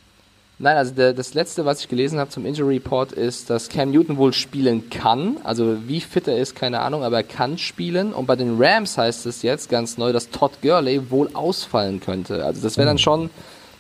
Nein, 0.59 0.77
also 0.77 0.93
der, 0.93 1.15
das 1.15 1.33
letzte, 1.33 1.65
was 1.65 1.81
ich 1.81 1.89
gelesen 1.89 2.19
habe 2.19 2.29
zum 2.29 2.45
Injury 2.45 2.75
Report, 2.75 3.13
ist, 3.13 3.49
dass 3.49 3.71
Cam 3.71 3.93
Newton 3.93 4.19
wohl 4.19 4.35
spielen 4.35 4.91
kann. 4.91 5.39
Also 5.43 5.79
wie 5.89 6.03
fit 6.03 6.29
er 6.29 6.37
ist, 6.37 6.55
keine 6.55 6.81
Ahnung, 6.81 7.03
aber 7.03 7.17
er 7.17 7.23
kann 7.23 7.57
spielen. 7.57 8.13
Und 8.13 8.27
bei 8.27 8.37
den 8.37 8.63
Rams 8.63 8.99
heißt 8.99 9.25
es 9.25 9.41
jetzt 9.41 9.71
ganz 9.71 9.97
neu, 9.97 10.13
dass 10.13 10.29
Todd 10.29 10.53
Gurley 10.61 11.11
wohl 11.11 11.31
ausfallen 11.33 12.01
könnte. 12.01 12.45
Also 12.45 12.61
das 12.61 12.77
wäre 12.77 12.87
dann 12.87 12.99
hm. 12.99 13.03
schon, 13.03 13.31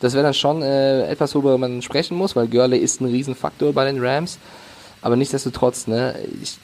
das 0.00 0.14
wäre 0.14 0.25
dann 0.25 0.35
schon 0.35 0.62
äh, 0.62 1.07
etwas, 1.09 1.35
worüber 1.35 1.59
man 1.59 1.83
sprechen 1.83 2.16
muss, 2.16 2.35
weil 2.35 2.49
Gurley 2.49 2.78
ist 2.78 3.00
ein 3.00 3.07
Riesenfaktor 3.07 3.73
bei 3.73 3.85
den 3.85 4.02
Rams. 4.02 4.38
Aber 5.02 5.16
nichtsdestotrotz, 5.16 5.87
ne, 5.87 6.14
ich, 6.42 6.59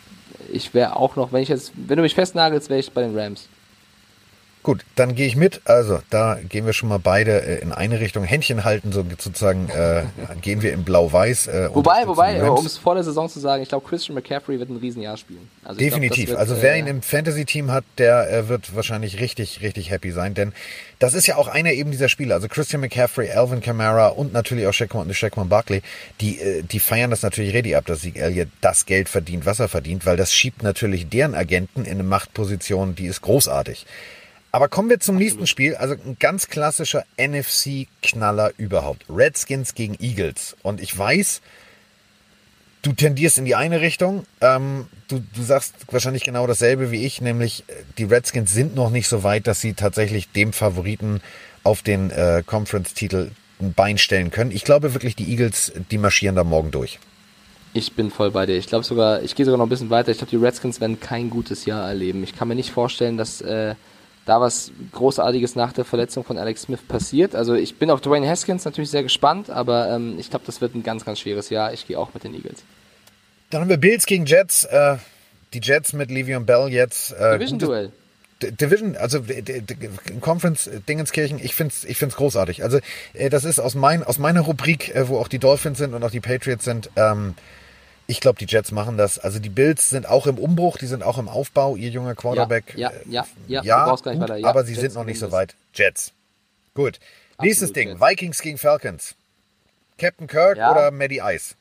ich 0.52 0.74
wäre 0.74 0.96
auch 0.96 1.16
noch, 1.16 1.32
wenn 1.32 1.42
ich 1.42 1.48
jetzt, 1.48 1.72
wenn 1.76 1.96
du 1.96 2.02
mich 2.02 2.14
festnagelst, 2.14 2.70
wäre 2.70 2.80
ich 2.80 2.92
bei 2.92 3.02
den 3.02 3.16
Rams. 3.18 3.48
Gut, 4.66 4.84
dann 4.96 5.14
gehe 5.14 5.28
ich 5.28 5.36
mit. 5.36 5.60
Also 5.64 6.00
da 6.10 6.40
gehen 6.48 6.66
wir 6.66 6.72
schon 6.72 6.88
mal 6.88 6.98
beide 6.98 7.40
äh, 7.40 7.60
in 7.60 7.70
eine 7.70 8.00
Richtung. 8.00 8.24
Händchen 8.24 8.64
halten, 8.64 8.90
so 8.90 9.06
sozusagen 9.16 9.68
äh, 9.68 10.02
gehen 10.42 10.60
wir 10.60 10.72
in 10.72 10.82
Blau-Weiß. 10.82 11.46
Äh, 11.46 11.70
wobei, 11.72 12.04
wobei, 12.08 12.42
um 12.50 12.66
es 12.66 12.76
vor 12.76 12.96
der 12.96 13.04
Saison 13.04 13.28
zu 13.28 13.38
sagen, 13.38 13.62
ich 13.62 13.68
glaube, 13.68 13.86
Christian 13.88 14.16
McCaffrey 14.16 14.58
wird 14.58 14.68
ein 14.68 14.78
Riesenjahr 14.78 15.18
spielen. 15.18 15.48
Also 15.62 15.78
Definitiv. 15.78 16.26
Glaub, 16.26 16.40
wird, 16.40 16.50
also 16.50 16.62
wer 16.62 16.74
äh, 16.74 16.80
ihn 16.80 16.88
im 16.88 17.02
Fantasy-Team 17.02 17.70
hat, 17.70 17.84
der 17.98 18.28
äh, 18.28 18.48
wird 18.48 18.74
wahrscheinlich 18.74 19.20
richtig, 19.20 19.62
richtig 19.62 19.92
happy 19.92 20.10
sein. 20.10 20.34
Denn 20.34 20.52
das 20.98 21.14
ist 21.14 21.28
ja 21.28 21.36
auch 21.36 21.46
einer 21.46 21.70
eben 21.70 21.92
dieser 21.92 22.08
Spieler. 22.08 22.34
Also 22.34 22.48
Christian 22.48 22.80
McCaffrey, 22.80 23.30
Alvin 23.30 23.60
Kamara 23.60 24.08
und 24.08 24.32
natürlich 24.32 24.66
auch 24.66 24.72
Shaquan, 24.72 25.14
Shaquan 25.14 25.48
Barkley, 25.48 25.82
die, 26.20 26.40
äh, 26.40 26.64
die 26.64 26.80
feiern 26.80 27.10
das 27.10 27.22
natürlich 27.22 27.54
ready 27.54 27.76
ab, 27.76 27.86
dass 27.86 28.00
Sieg 28.00 28.16
Elliott 28.16 28.48
das 28.62 28.84
Geld 28.84 29.08
verdient, 29.08 29.46
was 29.46 29.60
er 29.60 29.68
verdient, 29.68 30.06
weil 30.06 30.16
das 30.16 30.34
schiebt 30.34 30.64
natürlich 30.64 31.08
deren 31.08 31.36
Agenten 31.36 31.84
in 31.84 31.92
eine 31.92 32.02
Machtposition, 32.02 32.96
die 32.96 33.06
ist 33.06 33.22
großartig. 33.22 33.86
Aber 34.56 34.68
kommen 34.68 34.88
wir 34.88 35.00
zum 35.00 35.16
nächsten 35.16 35.46
Spiel. 35.46 35.74
Also 35.74 35.96
ein 36.02 36.16
ganz 36.18 36.48
klassischer 36.48 37.04
NFC-Knaller 37.18 38.52
überhaupt. 38.56 39.04
Redskins 39.10 39.74
gegen 39.74 39.98
Eagles. 40.00 40.56
Und 40.62 40.80
ich 40.80 40.96
weiß, 40.96 41.42
du 42.80 42.94
tendierst 42.94 43.36
in 43.36 43.44
die 43.44 43.54
eine 43.54 43.82
Richtung. 43.82 44.24
Ähm, 44.40 44.86
du, 45.08 45.22
du 45.34 45.42
sagst 45.42 45.74
wahrscheinlich 45.90 46.24
genau 46.24 46.46
dasselbe 46.46 46.90
wie 46.90 47.04
ich, 47.04 47.20
nämlich 47.20 47.64
äh, 47.66 47.74
die 47.98 48.04
Redskins 48.04 48.54
sind 48.54 48.74
noch 48.74 48.88
nicht 48.88 49.08
so 49.08 49.22
weit, 49.22 49.46
dass 49.46 49.60
sie 49.60 49.74
tatsächlich 49.74 50.32
dem 50.32 50.54
Favoriten 50.54 51.20
auf 51.62 51.82
den 51.82 52.10
äh, 52.10 52.42
Conference-Titel 52.46 53.32
ein 53.60 53.74
Bein 53.74 53.98
stellen 53.98 54.30
können. 54.30 54.52
Ich 54.52 54.64
glaube 54.64 54.94
wirklich, 54.94 55.16
die 55.16 55.30
Eagles, 55.30 55.70
die 55.90 55.98
marschieren 55.98 56.34
da 56.34 56.44
morgen 56.44 56.70
durch. 56.70 56.98
Ich 57.74 57.92
bin 57.92 58.10
voll 58.10 58.30
bei 58.30 58.46
dir. 58.46 58.56
Ich 58.56 58.68
glaube 58.68 58.86
sogar, 58.86 59.20
ich 59.20 59.34
gehe 59.34 59.44
sogar 59.44 59.58
noch 59.58 59.66
ein 59.66 59.68
bisschen 59.68 59.90
weiter. 59.90 60.12
Ich 60.12 60.16
glaube, 60.16 60.30
die 60.30 60.42
Redskins 60.42 60.80
werden 60.80 60.98
kein 60.98 61.28
gutes 61.28 61.66
Jahr 61.66 61.86
erleben. 61.86 62.24
Ich 62.24 62.34
kann 62.34 62.48
mir 62.48 62.54
nicht 62.54 62.70
vorstellen, 62.70 63.18
dass 63.18 63.42
äh, 63.42 63.74
da 64.26 64.40
was 64.40 64.72
Großartiges 64.92 65.54
nach 65.54 65.72
der 65.72 65.84
Verletzung 65.84 66.24
von 66.24 66.36
Alex 66.36 66.62
Smith 66.62 66.80
passiert. 66.86 67.34
Also 67.34 67.54
ich 67.54 67.76
bin 67.76 67.90
auf 67.90 68.00
Dwayne 68.00 68.28
Haskins 68.28 68.64
natürlich 68.64 68.90
sehr 68.90 69.04
gespannt, 69.04 69.48
aber 69.48 69.88
ähm, 69.88 70.16
ich 70.18 70.28
glaube, 70.28 70.44
das 70.44 70.60
wird 70.60 70.74
ein 70.74 70.82
ganz, 70.82 71.04
ganz 71.04 71.20
schweres 71.20 71.48
Jahr. 71.48 71.72
Ich 71.72 71.86
gehe 71.86 71.98
auch 71.98 72.12
mit 72.12 72.24
den 72.24 72.34
Eagles. 72.34 72.64
Dann 73.50 73.62
haben 73.62 73.68
wir 73.68 73.78
Bills 73.78 74.04
gegen 74.04 74.26
Jets. 74.26 74.64
Äh, 74.64 74.96
die 75.54 75.60
Jets 75.60 75.92
mit 75.92 76.10
Le'Veon 76.10 76.40
Bell 76.40 76.68
jetzt. 76.68 77.12
Äh, 77.12 77.38
Division-Duell. 77.38 77.92
Division, 78.42 78.96
also 78.96 79.20
Conference 80.20 80.68
Dingenskirchen, 80.88 81.38
ich 81.42 81.54
finde 81.54 81.72
es 81.74 81.84
ich 81.84 81.96
find's 81.96 82.16
großartig. 82.16 82.64
Also 82.64 82.80
äh, 83.14 83.30
das 83.30 83.44
ist 83.44 83.60
aus, 83.60 83.74
mein, 83.74 84.02
aus 84.02 84.18
meiner 84.18 84.42
Rubrik, 84.42 84.94
äh, 84.94 85.08
wo 85.08 85.18
auch 85.18 85.28
die 85.28 85.38
Dolphins 85.38 85.78
sind 85.78 85.94
und 85.94 86.02
auch 86.04 86.10
die 86.10 86.20
Patriots 86.20 86.64
sind, 86.64 86.90
ähm, 86.96 87.34
ich 88.06 88.20
glaube, 88.20 88.38
die 88.38 88.46
Jets 88.46 88.72
machen 88.72 88.96
das. 88.96 89.18
Also 89.18 89.38
die 89.38 89.48
Bills 89.48 89.90
sind 89.90 90.08
auch 90.08 90.26
im 90.26 90.38
Umbruch, 90.38 90.78
die 90.78 90.86
sind 90.86 91.02
auch 91.02 91.18
im 91.18 91.28
Aufbau. 91.28 91.76
Ihr 91.76 91.90
junger 91.90 92.14
Quarterback. 92.14 92.74
Ja, 92.76 92.92
ja, 93.08 93.26
ja. 93.48 93.62
ja, 93.62 93.86
ja, 93.86 93.94
gut, 93.94 94.06
ja 94.38 94.48
aber 94.48 94.64
sie 94.64 94.72
Jets 94.72 94.80
sind 94.80 94.94
noch 94.94 95.04
nicht 95.04 95.18
so 95.18 95.32
weit. 95.32 95.54
Jets. 95.74 96.12
Gut. 96.74 96.98
Absolut 97.32 97.48
Nächstes 97.48 97.72
Ding. 97.72 97.88
Jets. 97.90 98.00
Vikings 98.00 98.42
gegen 98.42 98.58
Falcons. 98.58 99.14
Captain 99.98 100.26
Kirk 100.26 100.56
oder 100.56 100.90
Maddie 100.90 101.20
Ice? 101.22 101.54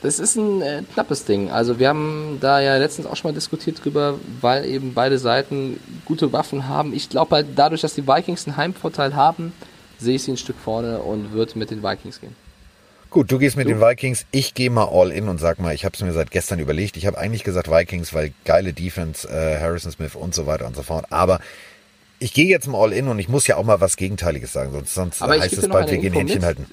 Das 0.00 0.20
ist 0.20 0.36
ein 0.36 0.62
äh, 0.62 0.82
knappes 0.94 1.24
Ding. 1.24 1.50
Also 1.50 1.80
wir 1.80 1.88
haben 1.88 2.38
da 2.40 2.60
ja 2.60 2.76
letztens 2.76 3.06
auch 3.06 3.16
schon 3.16 3.32
mal 3.32 3.34
diskutiert 3.34 3.84
drüber, 3.84 4.18
weil 4.40 4.64
eben 4.64 4.94
beide 4.94 5.18
Seiten 5.18 5.80
gute 6.04 6.32
Waffen 6.32 6.68
haben. 6.68 6.94
Ich 6.94 7.08
glaube 7.08 7.34
halt 7.34 7.46
dadurch, 7.56 7.80
dass 7.80 7.94
die 7.94 8.06
Vikings 8.06 8.46
einen 8.46 8.56
Heimvorteil 8.56 9.16
haben, 9.16 9.52
sehe 9.98 10.14
ich 10.14 10.22
sie 10.22 10.32
ein 10.32 10.36
Stück 10.36 10.56
vorne 10.56 11.00
und 11.00 11.32
würde 11.32 11.58
mit 11.58 11.70
den 11.72 11.82
Vikings 11.82 12.20
gehen. 12.20 12.36
Gut, 13.10 13.32
du 13.32 13.38
gehst 13.38 13.56
mit 13.56 13.66
du? 13.66 13.70
den 13.70 13.80
Vikings. 13.80 14.26
Ich 14.30 14.54
gehe 14.54 14.70
mal 14.70 14.88
all 14.90 15.10
in 15.10 15.28
und 15.28 15.38
sag 15.38 15.58
mal, 15.58 15.74
ich 15.74 15.84
habe 15.84 15.94
es 15.94 16.02
mir 16.02 16.12
seit 16.12 16.30
gestern 16.30 16.58
überlegt. 16.58 16.96
Ich 16.96 17.06
habe 17.06 17.16
eigentlich 17.16 17.44
gesagt 17.44 17.70
Vikings, 17.70 18.12
weil 18.12 18.32
geile 18.44 18.72
Defense, 18.72 19.26
äh, 19.28 19.58
Harrison 19.58 19.92
Smith 19.92 20.14
und 20.14 20.34
so 20.34 20.46
weiter 20.46 20.66
und 20.66 20.76
so 20.76 20.82
fort. 20.82 21.06
Aber 21.10 21.40
ich 22.18 22.34
gehe 22.34 22.46
jetzt 22.46 22.66
mal 22.66 22.78
all 22.82 22.92
in 22.92 23.08
und 23.08 23.18
ich 23.18 23.28
muss 23.28 23.46
ja 23.46 23.56
auch 23.56 23.64
mal 23.64 23.80
was 23.80 23.96
Gegenteiliges 23.96 24.52
sagen, 24.52 24.72
sonst, 24.72 24.94
sonst 24.94 25.20
heißt 25.20 25.56
es 25.56 25.68
bald, 25.68 25.90
wir 25.90 25.98
gehen 25.98 26.12
Händchen 26.12 26.44
halten. 26.44 26.66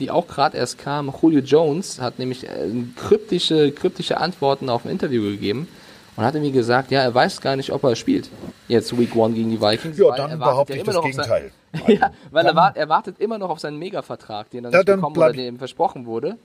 Die 0.00 0.10
auch 0.10 0.26
gerade 0.26 0.56
erst 0.56 0.78
kam. 0.78 1.12
Julio 1.20 1.40
Jones 1.40 2.00
hat 2.00 2.18
nämlich 2.18 2.48
äh, 2.48 2.68
kryptische, 2.96 3.72
kryptische 3.72 4.16
Antworten 4.16 4.70
auf 4.70 4.84
ein 4.84 4.90
Interview 4.90 5.22
gegeben 5.22 5.68
und 6.16 6.24
hat 6.24 6.34
irgendwie 6.34 6.52
gesagt, 6.52 6.90
ja, 6.90 7.02
er 7.02 7.14
weiß 7.14 7.40
gar 7.40 7.56
nicht, 7.56 7.70
ob 7.72 7.84
er 7.84 7.96
spielt. 7.96 8.28
Jetzt 8.68 8.96
Week 8.98 9.14
One 9.16 9.34
gegen 9.34 9.50
die 9.50 9.60
Vikings. 9.60 9.98
Ja, 9.98 10.14
dann 10.14 10.38
behaupte 10.38 10.74
ich 10.74 10.82
das 10.82 11.00
Gegenteil. 11.00 11.52
Sein, 11.72 11.96
ja, 12.00 12.12
weil 12.30 12.46
er, 12.46 12.54
wart, 12.54 12.76
er, 12.76 12.88
wartet 12.88 13.18
immer 13.18 13.38
noch 13.38 13.48
auf 13.48 13.60
seinen 13.60 13.78
Mega-Vertrag, 13.78 14.50
den 14.50 14.64
er 14.64 14.70
nicht 14.70 14.88
ja, 14.88 14.96
bekommen 14.96 15.16
oder 15.16 15.32
der 15.32 15.46
ihm 15.46 15.58
versprochen 15.58 16.04
wurde. 16.04 16.36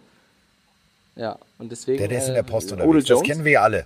Ja, 1.16 1.38
und 1.58 1.72
deswegen. 1.72 1.98
Der, 1.98 2.08
der 2.08 2.20
ist 2.20 2.28
in 2.28 2.34
der 2.34 2.44
äh, 2.44 2.46
Post 2.46 2.72
äh, 2.72 2.76
unterwegs. 2.76 3.08
Das 3.08 3.24
kennen 3.24 3.44
wir 3.44 3.52
ja 3.54 3.62
alle. 3.64 3.86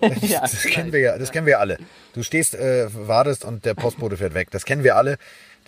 Das, 0.00 0.22
ja, 0.28 0.40
das 0.40 0.62
kennen 0.62 0.92
wir 0.92 1.00
ja, 1.00 1.18
das 1.18 1.30
kennen 1.30 1.46
wir 1.46 1.60
alle. 1.60 1.78
Du 2.14 2.22
stehst, 2.22 2.54
äh, 2.54 2.88
wartest 2.92 3.44
und 3.44 3.64
der 3.64 3.74
Postbote 3.74 4.16
fährt 4.16 4.34
weg. 4.34 4.50
Das 4.50 4.64
kennen 4.64 4.82
wir 4.82 4.96
alle. 4.96 5.18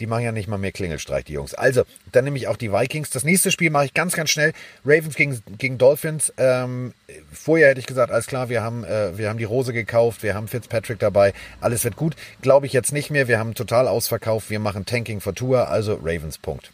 Die 0.00 0.06
machen 0.06 0.24
ja 0.24 0.32
nicht 0.32 0.48
mal 0.48 0.58
mehr 0.58 0.72
Klingelstreich, 0.72 1.24
die 1.24 1.34
Jungs. 1.34 1.54
Also, 1.54 1.82
dann 2.12 2.24
nehme 2.24 2.36
ich 2.36 2.48
auch 2.48 2.56
die 2.56 2.72
Vikings. 2.72 3.10
Das 3.10 3.24
nächste 3.24 3.50
Spiel 3.50 3.70
mache 3.70 3.86
ich 3.86 3.94
ganz, 3.94 4.14
ganz 4.14 4.30
schnell. 4.30 4.52
Ravens 4.84 5.14
gegen, 5.14 5.42
gegen 5.58 5.78
Dolphins. 5.78 6.32
Ähm, 6.36 6.94
vorher 7.32 7.68
hätte 7.68 7.80
ich 7.80 7.86
gesagt, 7.86 8.12
alles 8.12 8.26
klar, 8.26 8.48
wir 8.48 8.62
haben, 8.62 8.84
äh, 8.84 9.16
wir 9.18 9.28
haben 9.28 9.38
die 9.38 9.44
Rose 9.44 9.72
gekauft, 9.72 10.22
wir 10.22 10.34
haben 10.34 10.48
Fitzpatrick 10.48 10.98
dabei, 10.98 11.32
alles 11.60 11.84
wird 11.84 11.96
gut. 11.96 12.14
Glaube 12.42 12.66
ich 12.66 12.72
jetzt 12.72 12.92
nicht 12.92 13.10
mehr. 13.10 13.28
Wir 13.28 13.38
haben 13.38 13.54
total 13.54 13.88
ausverkauft, 13.88 14.50
wir 14.50 14.60
machen 14.60 14.86
Tanking 14.86 15.20
for 15.20 15.34
Tour, 15.34 15.68
also 15.68 15.94
Ravens, 16.02 16.38
Punkt. 16.38 16.70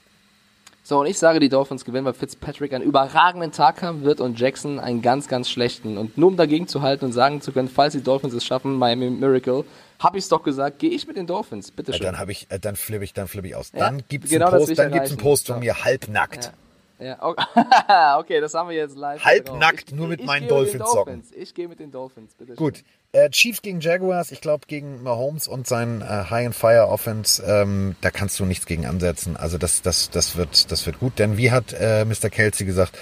So, 0.86 1.00
und 1.00 1.06
ich 1.06 1.18
sage, 1.18 1.40
die 1.40 1.48
Dolphins 1.48 1.86
gewinnen, 1.86 2.04
weil 2.04 2.12
Fitzpatrick 2.12 2.74
einen 2.74 2.84
überragenden 2.84 3.52
Tag 3.52 3.80
haben 3.80 4.04
wird 4.04 4.20
und 4.20 4.38
Jackson 4.38 4.78
einen 4.78 5.00
ganz, 5.00 5.28
ganz 5.28 5.48
schlechten. 5.48 5.96
Und 5.96 6.18
nur 6.18 6.28
um 6.28 6.36
dagegen 6.36 6.68
zu 6.68 6.82
halten 6.82 7.06
und 7.06 7.12
sagen 7.12 7.40
zu 7.40 7.52
können, 7.52 7.70
falls 7.70 7.94
die 7.94 8.02
Dolphins 8.02 8.34
es 8.34 8.44
schaffen, 8.44 8.76
Miami 8.76 9.08
Miracle, 9.08 9.64
habe 9.98 10.18
ich 10.18 10.24
es 10.24 10.28
doch 10.28 10.42
gesagt, 10.42 10.78
gehe 10.78 10.90
ich 10.90 11.06
mit 11.06 11.16
den 11.16 11.26
Dolphins, 11.26 11.70
bitte 11.70 11.92
schön. 11.92 12.02
Ja, 12.02 12.10
dann 12.10 12.20
habe 12.20 12.32
ich, 12.32 12.50
äh, 12.50 12.58
dann 12.58 12.76
flippe 12.76 13.04
ich, 13.04 13.12
dann 13.12 13.28
flippe 13.28 13.48
ich 13.48 13.56
aus. 13.56 13.72
Ja, 13.72 13.80
dann 13.80 14.02
gibt 14.08 14.26
es 14.26 14.30
genau 14.30 14.48
einen 14.48 14.58
Post, 14.58 14.78
dann 14.78 14.92
gibt's 14.92 15.10
einen 15.10 15.18
Post 15.18 15.46
von 15.46 15.60
mir 15.60 15.84
halbnackt. 15.84 16.52
Ja. 16.98 17.18
okay, 18.18 18.40
das 18.40 18.54
haben 18.54 18.68
wir 18.68 18.76
jetzt 18.76 18.96
live. 18.96 19.24
Halbnackt, 19.24 19.92
nur 19.92 20.06
mit 20.08 20.24
meinen 20.24 20.48
Dolphins-Socken. 20.48 21.24
Ich 21.36 21.54
gehe 21.54 21.68
mit 21.68 21.80
den 21.80 21.90
Dolphins, 21.90 22.34
bitte. 22.34 22.54
Gut. 22.54 22.84
Äh, 23.12 23.30
Chiefs 23.30 23.62
gegen 23.62 23.80
Jaguars, 23.80 24.32
ich 24.32 24.40
glaube 24.40 24.66
gegen 24.66 25.02
Mahomes 25.02 25.46
und 25.46 25.66
sein 25.66 26.02
äh, 26.02 26.04
High 26.04 26.46
and 26.46 26.54
Fire 26.54 26.88
Offense, 26.88 27.42
ähm, 27.46 27.94
da 28.00 28.10
kannst 28.10 28.40
du 28.40 28.44
nichts 28.44 28.66
gegen 28.66 28.86
ansetzen. 28.86 29.36
Also 29.36 29.58
das, 29.58 29.82
das, 29.82 30.10
das 30.10 30.36
wird, 30.36 30.70
das 30.72 30.86
wird 30.86 30.98
gut. 30.98 31.18
Denn 31.18 31.36
wie 31.36 31.50
hat 31.50 31.72
äh, 31.72 32.04
Mr. 32.04 32.30
Kelsey 32.30 32.66
gesagt, 32.66 32.98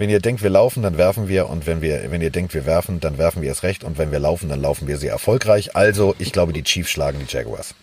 wenn 0.00 0.08
ihr 0.08 0.20
denkt, 0.20 0.42
wir 0.42 0.48
laufen, 0.48 0.82
dann 0.82 0.96
werfen 0.96 1.28
wir. 1.28 1.50
Und 1.50 1.66
wenn 1.66 1.82
wir, 1.82 2.10
wenn 2.10 2.22
ihr 2.22 2.30
denkt, 2.30 2.54
wir 2.54 2.64
werfen, 2.64 3.00
dann 3.00 3.18
werfen 3.18 3.42
wir 3.42 3.52
es 3.52 3.62
recht. 3.62 3.84
Und 3.84 3.98
wenn 3.98 4.10
wir 4.10 4.18
laufen, 4.18 4.48
dann 4.48 4.62
laufen 4.62 4.88
wir 4.88 4.96
sehr 4.96 5.12
erfolgreich. 5.12 5.76
Also, 5.76 6.14
ich 6.18 6.32
glaube, 6.32 6.54
die 6.54 6.62
Chiefs 6.62 6.88
schlagen 6.88 7.18
die 7.20 7.30
Jaguars. 7.30 7.74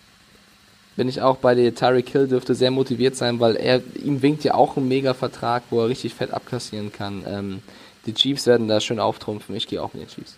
Bin 0.96 1.08
ich 1.08 1.22
auch 1.22 1.38
bei 1.38 1.54
dir. 1.54 1.76
Tyreek 1.76 2.10
Hill 2.10 2.28
dürfte 2.28 2.56
sehr 2.56 2.72
motiviert 2.72 3.16
sein, 3.16 3.40
weil 3.40 3.56
er, 3.56 3.84
ihm 4.04 4.24
winkt 4.24 4.44
ja 4.44 4.56
auch 4.56 4.78
ein 4.78 4.88
Mega-Vertrag, 4.88 5.62
wo 5.70 5.80
er 5.82 5.90
richtig 5.90 6.16
fett 6.16 6.32
abkassieren 6.32 6.92
kann. 6.92 7.24
Ähm, 7.28 7.62
die 8.08 8.16
Chiefs 8.16 8.48
werden 8.48 8.68
da 8.68 8.82
schön 8.82 9.00
auftrumpfen. 9.00 9.56
Ich 9.56 9.68
gehe 9.68 9.80
auch 9.80 9.94
mit 9.94 10.02
den 10.02 10.10
Chiefs. 10.10 10.38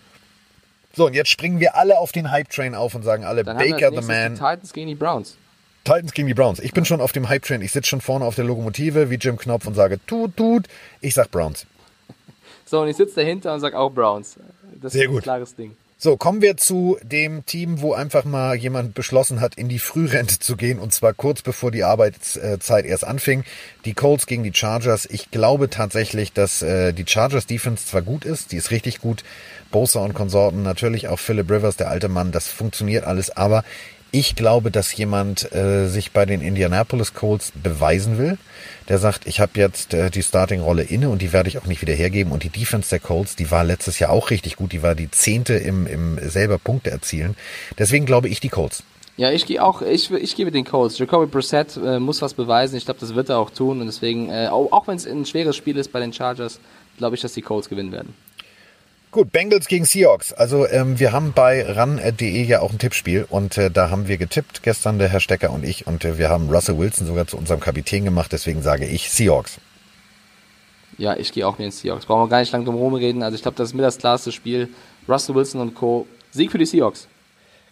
So, 0.94 1.06
und 1.06 1.14
jetzt 1.14 1.30
springen 1.30 1.60
wir 1.60 1.76
alle 1.76 1.98
auf 1.98 2.12
den 2.12 2.30
Hype-Train 2.30 2.74
auf 2.74 2.94
und 2.94 3.04
sagen 3.04 3.24
alle, 3.24 3.42
Dann 3.42 3.56
Baker 3.56 3.90
the 3.90 4.06
Man. 4.06 4.34
Die 4.34 4.38
Titans 4.38 4.74
gegen 4.74 4.88
die 4.88 4.94
Browns. 4.96 5.38
Titans 5.84 6.12
gegen 6.12 6.28
die 6.28 6.34
Browns. 6.34 6.60
Ich 6.60 6.74
bin 6.74 6.84
schon 6.84 7.00
auf 7.00 7.12
dem 7.12 7.30
Hype-Train. 7.30 7.62
Ich 7.62 7.72
sitze 7.72 7.88
schon 7.88 8.02
vorne 8.02 8.26
auf 8.26 8.34
der 8.34 8.44
Lokomotive 8.44 9.08
wie 9.08 9.14
Jim 9.14 9.38
Knopf 9.38 9.66
und 9.66 9.72
sage, 9.72 9.98
tut, 10.06 10.36
tut. 10.36 10.66
Ich 11.00 11.14
sag 11.14 11.30
Browns. 11.30 11.64
So, 12.70 12.82
und 12.82 12.88
ich 12.88 12.96
sitze 12.96 13.16
dahinter 13.16 13.52
und 13.52 13.58
sage 13.58 13.76
auch 13.76 13.90
Browns. 13.90 14.36
Das 14.80 14.92
Sehr 14.92 15.10
ist 15.10 15.16
ein 15.16 15.22
klares 15.22 15.56
Ding. 15.56 15.74
So, 15.98 16.16
kommen 16.16 16.40
wir 16.40 16.56
zu 16.56 16.98
dem 17.02 17.44
Team, 17.44 17.82
wo 17.82 17.94
einfach 17.94 18.24
mal 18.24 18.54
jemand 18.54 18.94
beschlossen 18.94 19.40
hat, 19.40 19.56
in 19.56 19.68
die 19.68 19.80
Frührente 19.80 20.38
zu 20.38 20.56
gehen 20.56 20.78
und 20.78 20.94
zwar 20.94 21.12
kurz 21.12 21.42
bevor 21.42 21.72
die 21.72 21.82
Arbeitszeit 21.82 22.86
erst 22.86 23.04
anfing. 23.04 23.42
Die 23.86 23.92
Colts 23.92 24.26
gegen 24.26 24.44
die 24.44 24.54
Chargers. 24.54 25.04
Ich 25.10 25.32
glaube 25.32 25.68
tatsächlich, 25.68 26.32
dass 26.32 26.62
äh, 26.62 26.92
die 26.92 27.04
Chargers 27.06 27.46
Defense 27.46 27.86
zwar 27.86 28.02
gut 28.02 28.24
ist, 28.24 28.52
die 28.52 28.56
ist 28.56 28.70
richtig 28.70 29.00
gut. 29.00 29.24
Bosa 29.72 29.98
und 30.00 30.14
Konsorten, 30.14 30.62
natürlich 30.62 31.08
auch 31.08 31.18
Philip 31.18 31.50
Rivers, 31.50 31.76
der 31.76 31.90
alte 31.90 32.08
Mann, 32.08 32.30
das 32.30 32.46
funktioniert 32.46 33.04
alles, 33.04 33.36
aber 33.36 33.64
ich 34.12 34.34
glaube, 34.34 34.70
dass 34.70 34.94
jemand 34.96 35.52
äh, 35.52 35.88
sich 35.88 36.12
bei 36.12 36.26
den 36.26 36.40
Indianapolis 36.40 37.14
Colts 37.14 37.52
beweisen 37.54 38.18
will. 38.18 38.38
Der 38.88 38.98
sagt, 38.98 39.26
ich 39.26 39.40
habe 39.40 39.52
jetzt 39.54 39.94
äh, 39.94 40.10
die 40.10 40.22
Starting-Rolle 40.22 40.82
inne 40.82 41.10
und 41.10 41.22
die 41.22 41.32
werde 41.32 41.48
ich 41.48 41.58
auch 41.58 41.66
nicht 41.66 41.80
wieder 41.80 41.94
hergeben. 41.94 42.32
Und 42.32 42.42
die 42.42 42.48
Defense 42.48 42.90
der 42.90 42.98
Colts, 42.98 43.36
die 43.36 43.50
war 43.50 43.62
letztes 43.62 43.98
Jahr 43.98 44.10
auch 44.10 44.30
richtig 44.30 44.56
gut. 44.56 44.72
Die 44.72 44.82
war 44.82 44.94
die 44.94 45.10
zehnte 45.10 45.54
im, 45.54 45.86
im 45.86 46.18
selber 46.28 46.58
Punkte 46.58 46.90
erzielen. 46.90 47.36
Deswegen 47.78 48.06
glaube 48.06 48.28
ich 48.28 48.40
die 48.40 48.48
Colts. 48.48 48.82
Ja, 49.16 49.30
ich 49.30 49.46
gehe 49.46 49.62
auch, 49.62 49.82
ich, 49.82 50.10
ich 50.10 50.34
gebe 50.34 50.50
den 50.50 50.64
Colts. 50.64 50.98
Jacoby 50.98 51.26
Brissett 51.26 51.76
äh, 51.76 52.00
muss 52.00 52.22
was 52.22 52.34
beweisen. 52.34 52.76
Ich 52.76 52.86
glaube, 52.86 53.00
das 53.00 53.14
wird 53.14 53.28
er 53.28 53.38
auch 53.38 53.50
tun. 53.50 53.80
Und 53.80 53.86
deswegen, 53.86 54.30
äh, 54.30 54.48
auch, 54.48 54.72
auch 54.72 54.88
wenn 54.88 54.96
es 54.96 55.06
ein 55.06 55.26
schweres 55.26 55.56
Spiel 55.56 55.76
ist 55.76 55.92
bei 55.92 56.00
den 56.00 56.12
Chargers, 56.12 56.58
glaube 56.98 57.14
ich, 57.14 57.22
dass 57.22 57.34
die 57.34 57.42
Colts 57.42 57.68
gewinnen 57.68 57.92
werden. 57.92 58.14
Gut, 59.12 59.32
Bengals 59.32 59.66
gegen 59.66 59.84
Seahawks. 59.84 60.32
Also 60.32 60.68
ähm, 60.68 61.00
wir 61.00 61.10
haben 61.10 61.32
bei 61.32 61.64
ran.de 61.68 62.44
ja 62.44 62.60
auch 62.60 62.70
ein 62.70 62.78
Tippspiel 62.78 63.26
und 63.28 63.58
äh, 63.58 63.68
da 63.68 63.90
haben 63.90 64.06
wir 64.06 64.18
getippt 64.18 64.62
gestern 64.62 65.00
der 65.00 65.08
Herr 65.08 65.18
Stecker 65.18 65.50
und 65.50 65.64
ich 65.64 65.88
und 65.88 66.04
äh, 66.04 66.16
wir 66.16 66.28
haben 66.28 66.48
Russell 66.48 66.78
Wilson 66.78 67.08
sogar 67.08 67.26
zu 67.26 67.36
unserem 67.36 67.58
Kapitän 67.58 68.04
gemacht. 68.04 68.30
Deswegen 68.30 68.62
sage 68.62 68.86
ich 68.86 69.10
Seahawks. 69.10 69.58
Ja, 70.96 71.16
ich 71.16 71.32
gehe 71.32 71.44
auch 71.44 71.58
mit 71.58 71.64
den 71.64 71.72
Seahawks. 71.72 72.06
Brauchen 72.06 72.22
wir 72.22 72.28
gar 72.28 72.38
nicht 72.38 72.52
lange 72.52 72.66
drum 72.66 72.76
herum 72.76 72.94
reden. 72.94 73.24
Also 73.24 73.34
ich 73.34 73.42
glaube, 73.42 73.56
das 73.56 73.70
ist 73.70 73.74
mir 73.74 73.82
das 73.82 73.98
klarste 73.98 74.30
Spiel. 74.30 74.68
Russell 75.08 75.34
Wilson 75.34 75.60
und 75.60 75.74
Co. 75.74 76.06
Sieg 76.30 76.52
für 76.52 76.58
die 76.58 76.66
Seahawks. 76.66 77.08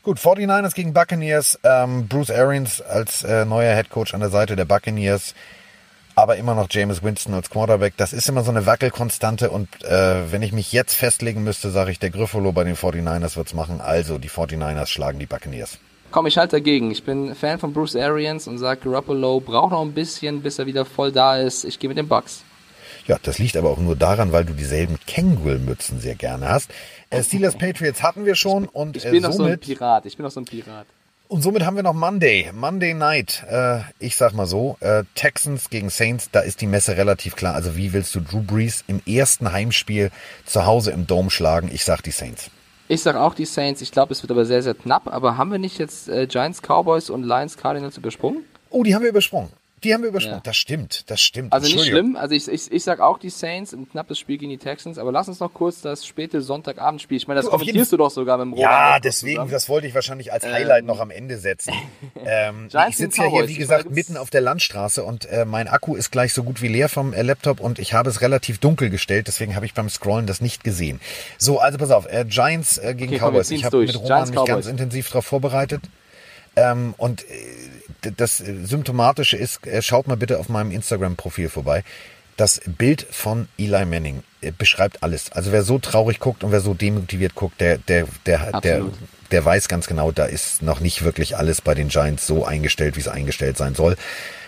Gut, 0.02 0.18
49ers 0.18 0.74
gegen 0.74 0.92
Buccaneers. 0.92 1.56
Ähm, 1.62 2.08
Bruce 2.08 2.30
Arians 2.30 2.80
als 2.80 3.22
äh, 3.22 3.44
neuer 3.44 3.76
Head 3.76 3.90
Coach 3.90 4.12
an 4.12 4.20
der 4.20 4.30
Seite 4.30 4.56
der 4.56 4.64
Buccaneers. 4.64 5.34
Aber 6.18 6.34
immer 6.34 6.56
noch 6.56 6.66
James 6.68 7.04
Winston 7.04 7.32
als 7.32 7.48
Quarterback. 7.48 7.94
Das 7.96 8.12
ist 8.12 8.28
immer 8.28 8.42
so 8.42 8.50
eine 8.50 8.66
Wackelkonstante. 8.66 9.50
Und 9.50 9.68
äh, 9.84 10.32
wenn 10.32 10.42
ich 10.42 10.50
mich 10.50 10.72
jetzt 10.72 10.94
festlegen 10.94 11.44
müsste, 11.44 11.70
sage 11.70 11.92
ich, 11.92 12.00
der 12.00 12.10
Griffolo 12.10 12.50
bei 12.50 12.64
den 12.64 12.74
49ers 12.74 13.36
wird's 13.36 13.54
machen. 13.54 13.80
Also 13.80 14.18
die 14.18 14.28
49ers 14.28 14.88
schlagen 14.88 15.20
die 15.20 15.26
Buccaneers. 15.26 15.78
Komm, 16.10 16.26
ich 16.26 16.36
halte 16.36 16.56
dagegen. 16.56 16.90
Ich 16.90 17.04
bin 17.04 17.36
Fan 17.36 17.60
von 17.60 17.72
Bruce 17.72 17.94
Arians 17.94 18.48
und 18.48 18.58
sage, 18.58 18.80
Garoppolo 18.82 19.38
braucht 19.38 19.70
noch 19.70 19.80
ein 19.80 19.92
bisschen, 19.92 20.42
bis 20.42 20.58
er 20.58 20.66
wieder 20.66 20.84
voll 20.84 21.12
da 21.12 21.36
ist. 21.36 21.62
Ich 21.62 21.78
gehe 21.78 21.86
mit 21.86 21.98
den 21.98 22.08
Bucks. 22.08 22.42
Ja, 23.06 23.16
das 23.22 23.38
liegt 23.38 23.56
aber 23.56 23.70
auch 23.70 23.78
nur 23.78 23.94
daran, 23.94 24.32
weil 24.32 24.44
du 24.44 24.54
dieselben 24.54 24.98
Kangol-Mützen 25.06 26.00
sehr 26.00 26.16
gerne 26.16 26.48
hast. 26.48 26.68
Äh, 27.10 27.22
Steelers 27.22 27.56
Patriots 27.56 28.02
hatten 28.02 28.24
wir 28.24 28.34
schon 28.34 28.66
und 28.66 28.96
Ich 28.96 29.04
bin 29.04 29.14
äh, 29.14 29.20
noch 29.20 29.32
so 29.32 29.44
ein 29.44 29.56
Pirat. 29.60 30.04
Ich 30.04 30.16
bin 30.16 30.24
noch 30.24 30.32
so 30.32 30.40
ein 30.40 30.46
Pirat. 30.46 30.88
Und 31.28 31.42
somit 31.42 31.66
haben 31.66 31.76
wir 31.76 31.82
noch 31.82 31.92
Monday, 31.92 32.50
Monday 32.54 32.94
Night. 32.94 33.44
Äh, 33.50 33.80
ich 33.98 34.16
sag 34.16 34.32
mal 34.32 34.46
so, 34.46 34.78
äh, 34.80 35.04
Texans 35.14 35.68
gegen 35.68 35.90
Saints, 35.90 36.30
da 36.32 36.40
ist 36.40 36.62
die 36.62 36.66
Messe 36.66 36.96
relativ 36.96 37.36
klar. 37.36 37.54
Also 37.54 37.76
wie 37.76 37.92
willst 37.92 38.14
du 38.14 38.20
Drew 38.20 38.40
Brees 38.40 38.82
im 38.86 39.02
ersten 39.06 39.52
Heimspiel 39.52 40.10
zu 40.46 40.64
Hause 40.64 40.90
im 40.90 41.06
Dome 41.06 41.28
schlagen? 41.28 41.68
Ich 41.70 41.84
sag 41.84 42.00
die 42.00 42.12
Saints. 42.12 42.50
Ich 42.88 43.02
sage 43.02 43.20
auch 43.20 43.34
die 43.34 43.44
Saints. 43.44 43.82
Ich 43.82 43.92
glaube, 43.92 44.14
es 44.14 44.22
wird 44.22 44.30
aber 44.30 44.46
sehr, 44.46 44.62
sehr 44.62 44.72
knapp. 44.72 45.06
Aber 45.06 45.36
haben 45.36 45.52
wir 45.52 45.58
nicht 45.58 45.78
jetzt 45.78 46.08
äh, 46.08 46.26
Giants, 46.26 46.62
Cowboys 46.62 47.10
und 47.10 47.24
Lions, 47.24 47.58
Cardinals 47.58 47.98
übersprungen? 47.98 48.44
Oh, 48.70 48.82
die 48.82 48.94
haben 48.94 49.02
wir 49.02 49.10
übersprungen. 49.10 49.50
Die 49.84 49.94
haben 49.94 50.02
wir 50.02 50.08
übersprungen. 50.08 50.38
Ja. 50.38 50.42
Das 50.44 50.56
stimmt, 50.56 51.04
das 51.10 51.20
stimmt. 51.20 51.52
Also 51.52 51.74
nicht 51.74 51.86
schlimm. 51.86 52.16
Also 52.16 52.34
ich, 52.34 52.48
ich, 52.48 52.70
ich 52.72 52.84
sage 52.84 53.04
auch 53.04 53.18
die 53.18 53.30
Saints, 53.30 53.72
ein 53.72 53.88
knappes 53.88 54.18
Spiel 54.18 54.38
gegen 54.38 54.50
die 54.50 54.58
Texans. 54.58 54.98
Aber 54.98 55.12
lass 55.12 55.28
uns 55.28 55.40
noch 55.40 55.52
kurz 55.54 55.80
das 55.80 56.06
späte 56.06 56.40
Sonntagabendspiel. 56.40 57.16
Ich 57.16 57.28
meine, 57.28 57.38
das 57.38 57.46
Du, 57.46 57.50
kommentierst 57.50 57.92
du 57.92 57.96
doch 57.96 58.10
sogar 58.10 58.38
mit 58.38 58.46
dem 58.46 58.52
Roland. 58.54 58.72
Ja, 58.72 59.00
deswegen, 59.00 59.36
zusammen. 59.36 59.50
das 59.50 59.68
wollte 59.68 59.86
ich 59.86 59.94
wahrscheinlich 59.94 60.32
als 60.32 60.44
Highlight 60.44 60.84
noch 60.84 61.00
am 61.00 61.10
Ende 61.10 61.38
setzen. 61.38 61.72
Ähm, 62.24 62.68
ich 62.88 62.96
sitze 62.96 63.22
ja 63.22 63.28
hier, 63.28 63.48
wie 63.48 63.54
gesagt, 63.54 63.90
mitten 63.90 64.16
auf 64.16 64.28
der 64.28 64.40
Landstraße 64.40 65.02
und 65.02 65.24
äh, 65.26 65.44
mein 65.44 65.66
Akku 65.68 65.94
ist 65.94 66.10
gleich 66.10 66.34
so 66.34 66.42
gut 66.42 66.60
wie 66.60 66.68
leer 66.68 66.88
vom 66.88 67.12
äh, 67.12 67.22
Laptop 67.22 67.60
und 67.60 67.78
ich 67.78 67.94
habe 67.94 68.10
es 68.10 68.20
relativ 68.20 68.58
dunkel 68.58 68.90
gestellt, 68.90 69.28
deswegen 69.28 69.54
habe 69.56 69.64
ich 69.66 69.72
beim 69.72 69.88
Scrollen 69.88 70.26
das 70.26 70.40
nicht 70.40 70.62
gesehen. 70.64 71.00
So, 71.38 71.58
also 71.60 71.78
pass 71.78 71.90
auf, 71.90 72.06
äh, 72.12 72.24
Giants 72.26 72.76
äh, 72.78 72.94
gegen 72.94 73.12
Okay, 73.12 73.18
komm, 73.20 73.32
Cowboys. 73.32 73.48
ziehen's 73.48 73.60
Ich 73.60 73.64
habe 73.64 73.78
mit 73.78 73.94
Roman 73.94 74.08
Giants, 74.08 74.30
mich 74.32 74.44
ganz 74.46 74.66
intensiv 74.66 75.08
darauf 75.08 75.24
vorbereitet. 75.26 75.82
Ähm, 76.56 76.94
und 76.98 77.22
äh, 77.22 77.26
das 78.00 78.38
Symptomatische 78.38 79.36
ist, 79.36 79.66
äh, 79.66 79.82
schaut 79.82 80.06
mal 80.06 80.16
bitte 80.16 80.38
auf 80.38 80.48
meinem 80.48 80.70
Instagram-Profil 80.70 81.48
vorbei. 81.48 81.84
Das 82.36 82.60
Bild 82.66 83.06
von 83.10 83.48
Eli 83.58 83.84
Manning 83.84 84.22
äh, 84.40 84.52
beschreibt 84.56 85.02
alles. 85.02 85.32
Also 85.32 85.52
wer 85.52 85.62
so 85.62 85.78
traurig 85.78 86.20
guckt 86.20 86.44
und 86.44 86.52
wer 86.52 86.60
so 86.60 86.74
demotiviert 86.74 87.34
guckt, 87.34 87.60
der, 87.60 87.78
der, 87.78 88.06
der, 88.26 88.60
der 88.60 88.86
weiß 89.30 89.68
ganz 89.68 89.86
genau, 89.86 90.10
da 90.12 90.24
ist 90.24 90.62
noch 90.62 90.80
nicht 90.80 91.04
wirklich 91.04 91.36
alles 91.36 91.60
bei 91.60 91.74
den 91.74 91.88
Giants 91.88 92.26
so 92.26 92.44
eingestellt, 92.44 92.96
wie 92.96 93.00
es 93.00 93.08
eingestellt 93.08 93.56
sein 93.56 93.74
soll. 93.74 93.96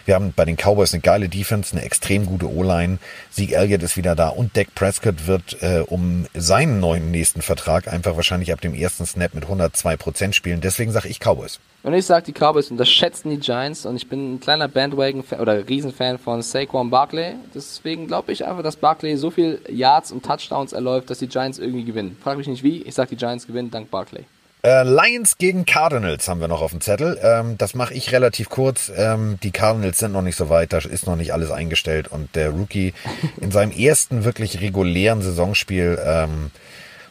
Wir 0.07 0.15
haben 0.15 0.33
bei 0.35 0.45
den 0.45 0.57
Cowboys 0.57 0.93
eine 0.93 1.03
geile 1.03 1.29
Defense, 1.29 1.73
eine 1.73 1.85
extrem 1.85 2.27
gute 2.27 2.51
O-Line. 2.51 2.99
Sieg 3.31 3.53
Elliott 3.53 3.83
ist 3.83 3.97
wieder 3.97 4.17
da 4.17 4.29
und 4.29 4.57
Dak 4.57 4.75
Prescott 4.75 5.27
wird 5.27 5.63
äh, 5.63 5.85
um 5.87 6.27
seinen 6.35 6.81
neuen 6.81 7.11
nächsten 7.11 7.43
Vertrag 7.43 7.87
einfach 7.87 8.17
wahrscheinlich 8.17 8.53
ab 8.53 8.61
dem 8.61 8.75
ersten 8.75 9.07
Snap 9.07 9.35
mit 9.35 9.45
102 9.45 9.97
Prozent 9.97 10.35
spielen. 10.35 10.61
Deswegen 10.61 10.91
sage 10.91 11.09
ich 11.09 11.21
Cowboys. 11.21 11.61
Und 11.83 11.95
ich 11.95 12.07
sage, 12.07 12.25
die 12.27 12.33
Cowboys 12.33 12.71
unterschätzen 12.71 13.31
die 13.31 13.39
Giants 13.39 13.87
und 13.87 13.97
ich 13.97 14.09
bin 14.09 14.35
ein 14.35 14.41
kleiner 14.41 14.69
Bandwagon- 14.69 15.25
oder 15.39 15.69
Riesenfan 15.69 16.19
von 16.19 16.43
Saquon 16.43 16.91
Barkley. 16.91 17.35
Deswegen 17.55 18.07
glaube 18.07 18.33
ich 18.33 18.45
einfach, 18.45 18.63
dass 18.63 18.77
Barkley 18.77 19.17
so 19.17 19.31
viel 19.31 19.61
Yards 19.69 20.13
und 20.13 20.25
Touchdowns 20.25 20.73
erläuft, 20.73 21.09
dass 21.11 21.21
die 21.21 21.29
Giants 21.29 21.59
irgendwie 21.59 21.85
gewinnen. 21.85 22.17
Frag 22.23 22.37
mich 22.37 22.49
nicht 22.49 22.63
wie, 22.63 22.83
ich 22.83 22.95
sage, 22.95 23.11
die 23.11 23.17
Giants 23.17 23.47
gewinnen 23.47 23.71
dank 23.71 23.91
Barkley. 23.91 24.25
Äh, 24.63 24.83
Lions 24.85 25.39
gegen 25.39 25.65
Cardinals 25.65 26.29
haben 26.29 26.41
wir 26.41 26.49
noch 26.49 26.61
auf 26.61 26.73
dem 26.73 26.81
Zettel. 26.81 27.19
Ähm, 27.23 27.57
das 27.57 27.75
mache 27.75 27.95
ich 27.95 28.13
relativ 28.13 28.51
kurz. 28.51 28.93
Ähm, 28.95 29.39
die 29.43 29.53
Cardinals 29.53 29.99
sind 29.99 30.13
noch 30.13 30.23
nicht 30.23 30.37
so 30.37 30.51
weit, 30.51 30.73
da 30.73 30.79
ist 30.79 31.07
noch 31.07 31.17
nicht 31.17 31.33
alles 31.33 31.51
eingestellt. 31.51 32.09
Und 32.09 32.35
der 32.37 32.51
Rookie 32.51 32.93
in 33.41 33.51
seinem 33.51 33.73
ersten 33.73 34.25
wirklich 34.25 34.61
regulären 34.61 35.23
Saisonspiel 35.23 35.99
ähm, 36.05 36.51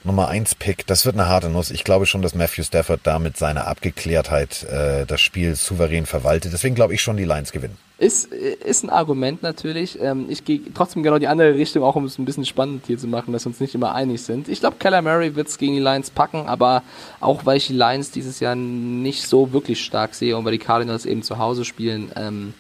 Nummer 0.04 0.30
1 0.30 0.56
Pick, 0.56 0.88
das 0.88 1.06
wird 1.06 1.16
eine 1.16 1.28
harte 1.28 1.50
Nuss. 1.50 1.72
Ich 1.72 1.84
glaube 1.84 2.06
schon, 2.06 2.22
dass 2.22 2.34
Matthew 2.34 2.64
Stafford 2.64 3.02
da 3.04 3.20
mit 3.20 3.36
seiner 3.36 3.68
Abgeklärtheit 3.68 4.64
äh, 4.64 5.06
das 5.06 5.20
Spiel 5.20 5.56
souverän 5.56 6.06
verwaltet. 6.06 6.54
Deswegen 6.54 6.74
glaube 6.74 6.94
ich 6.94 7.02
schon, 7.02 7.18
die 7.18 7.26
Lions 7.26 7.52
gewinnen. 7.52 7.78
Ist, 7.98 8.28
ist 8.28 8.84
ein 8.86 8.90
Argument 8.90 9.44
natürlich. 9.44 10.00
Ähm, 10.02 10.28
ich 10.30 10.46
gehe 10.46 10.62
trotzdem 10.74 11.04
genau 11.04 11.20
die 11.20 11.28
andere 11.28 11.56
Richtung, 11.56 11.84
auch 11.84 11.98
um 11.98 12.06
es 12.06 12.18
ein 12.18 12.24
bisschen 12.24 12.46
spannend 12.46 12.86
hier 12.88 12.98
zu 12.98 13.08
machen, 13.08 13.34
dass 13.34 13.44
wir 13.44 13.50
uns 13.50 13.60
nicht 13.60 13.76
immer 13.76 13.94
einig 13.94 14.22
sind. 14.22 14.48
Ich 14.48 14.62
glaube, 14.62 14.78
Keller 14.80 15.02
Murray 15.02 15.36
wird 15.36 15.50
es 15.50 15.58
gegen 15.58 15.74
die 15.74 15.82
Lions 15.82 16.10
packen, 16.10 16.48
aber 16.48 16.82
auch 17.20 17.46
weil 17.46 17.58
ich 17.58 17.68
die 17.68 17.74
Lions 17.74 18.12
dieses 18.12 18.40
Jahr 18.40 18.56
nicht 18.56 19.28
so 19.28 19.52
wirklich 19.52 19.84
stark 19.84 20.16
sehe 20.16 20.38
und 20.38 20.46
weil 20.46 20.54
die 20.54 20.60
Cardinals 20.60 21.06
eben 21.06 21.24
zu 21.24 21.40
Hause 21.40 21.66
spielen. 21.66 22.10
Ähm, 22.16 22.54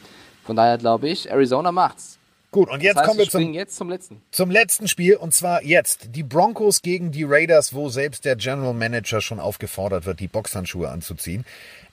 von 0.43 0.57
daher 0.57 0.77
glaube 0.77 1.07
ich, 1.07 1.31
Arizona 1.31 1.71
macht's. 1.71 2.18
Gut, 2.51 2.69
und 2.69 2.81
jetzt 2.81 2.95
Das 2.95 3.01
heißt, 3.01 3.07
kommen 3.07 3.19
wir 3.19 3.29
zum, 3.29 3.53
jetzt 3.53 3.75
zum 3.75 3.89
letzten. 3.89 4.21
zum 4.31 4.49
letzten 4.49 4.87
Spiel. 4.87 5.15
Und 5.15 5.33
zwar 5.33 5.63
jetzt 5.63 6.15
die 6.15 6.23
Broncos 6.23 6.81
gegen 6.81 7.11
die 7.11 7.23
Raiders, 7.23 7.73
wo 7.73 7.89
selbst 7.89 8.25
der 8.25 8.35
General 8.35 8.73
Manager 8.73 9.21
schon 9.21 9.39
aufgefordert 9.39 10.05
wird, 10.05 10.19
die 10.19 10.27
Boxhandschuhe 10.27 10.89
anzuziehen. 10.89 11.45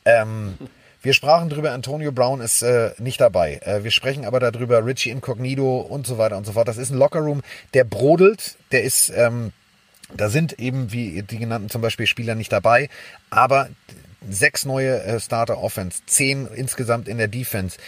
Ähm, 0.07 0.57
wir 1.03 1.13
sprachen 1.13 1.51
drüber, 1.51 1.73
Antonio 1.73 2.11
Brown 2.11 2.41
ist 2.41 2.63
äh, 2.63 2.93
nicht 2.99 3.21
dabei. 3.21 3.61
Äh, 3.65 3.85
wir 3.85 3.91
sprechen 3.91 4.25
aber 4.25 4.41
darüber, 4.41 4.85
Richie 4.85 5.11
Incognito 5.11 5.81
und 5.81 6.07
so 6.07 6.17
weiter 6.17 6.39
und 6.39 6.47
so 6.47 6.53
fort. 6.53 6.69
Das 6.69 6.79
ist 6.79 6.91
ein 6.91 6.99
Lockerroom, 6.99 7.43
der 7.75 7.85
brodelt, 7.85 8.57
der 8.73 8.83
ist, 8.83 9.11
ähm, 9.15 9.53
da 10.15 10.31
sind 10.31 10.59
eben 10.59 10.91
wie 10.91 11.23
die 11.23 11.39
genannten 11.39 11.69
zum 11.69 11.83
Beispiel 11.83 12.07
Spieler 12.07 12.35
nicht 12.35 12.53
dabei, 12.53 12.89
aber 13.29 13.69
sechs 14.29 14.65
neue 14.65 15.03
äh, 15.03 15.21
Starter 15.21 15.59
Offense, 15.59 16.03
zehn 16.07 16.47
insgesamt 16.55 17.09
in 17.09 17.19
der 17.19 17.29
Defense. 17.29 17.79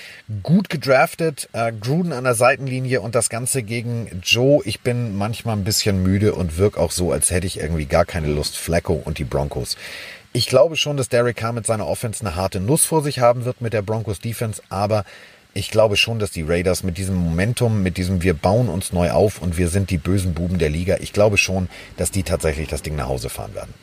Gut 0.42 0.68
gedraftet, 0.68 1.48
äh, 1.52 1.72
Gruden 1.72 2.12
an 2.12 2.24
der 2.24 2.34
Seitenlinie 2.34 3.00
und 3.00 3.14
das 3.14 3.28
Ganze 3.28 3.62
gegen 3.62 4.20
Joe. 4.22 4.62
Ich 4.64 4.80
bin 4.80 5.16
manchmal 5.16 5.56
ein 5.56 5.64
bisschen 5.64 6.02
müde 6.02 6.34
und 6.34 6.58
wirke 6.58 6.80
auch 6.80 6.90
so, 6.90 7.12
als 7.12 7.30
hätte 7.30 7.46
ich 7.46 7.60
irgendwie 7.60 7.86
gar 7.86 8.04
keine 8.04 8.28
Lust. 8.28 8.56
Flacco 8.56 8.94
und 9.04 9.18
die 9.18 9.24
Broncos. 9.24 9.76
Ich 10.32 10.46
glaube 10.46 10.76
schon, 10.76 10.96
dass 10.96 11.08
Derek 11.08 11.36
Carr 11.36 11.52
mit 11.52 11.66
seiner 11.66 11.86
Offense 11.86 12.20
eine 12.24 12.36
harte 12.36 12.60
Nuss 12.60 12.84
vor 12.84 13.02
sich 13.02 13.18
haben 13.20 13.44
wird 13.44 13.60
mit 13.60 13.72
der 13.72 13.82
Broncos 13.82 14.20
Defense, 14.20 14.62
aber 14.68 15.04
ich 15.54 15.70
glaube 15.70 15.96
schon, 15.96 16.18
dass 16.18 16.30
die 16.30 16.42
Raiders 16.42 16.82
mit 16.82 16.98
diesem 16.98 17.16
Momentum, 17.16 17.82
mit 17.82 17.96
diesem 17.96 18.22
wir 18.22 18.34
bauen 18.34 18.68
uns 18.68 18.92
neu 18.92 19.10
auf 19.10 19.40
und 19.40 19.56
wir 19.56 19.68
sind 19.68 19.90
die 19.90 19.98
bösen 19.98 20.34
Buben 20.34 20.58
der 20.58 20.68
Liga, 20.68 20.98
ich 21.00 21.12
glaube 21.12 21.38
schon, 21.38 21.68
dass 21.96 22.10
die 22.10 22.22
tatsächlich 22.22 22.68
das 22.68 22.82
Ding 22.82 22.94
nach 22.94 23.08
Hause 23.08 23.30
fahren 23.30 23.54
werden. 23.54 23.74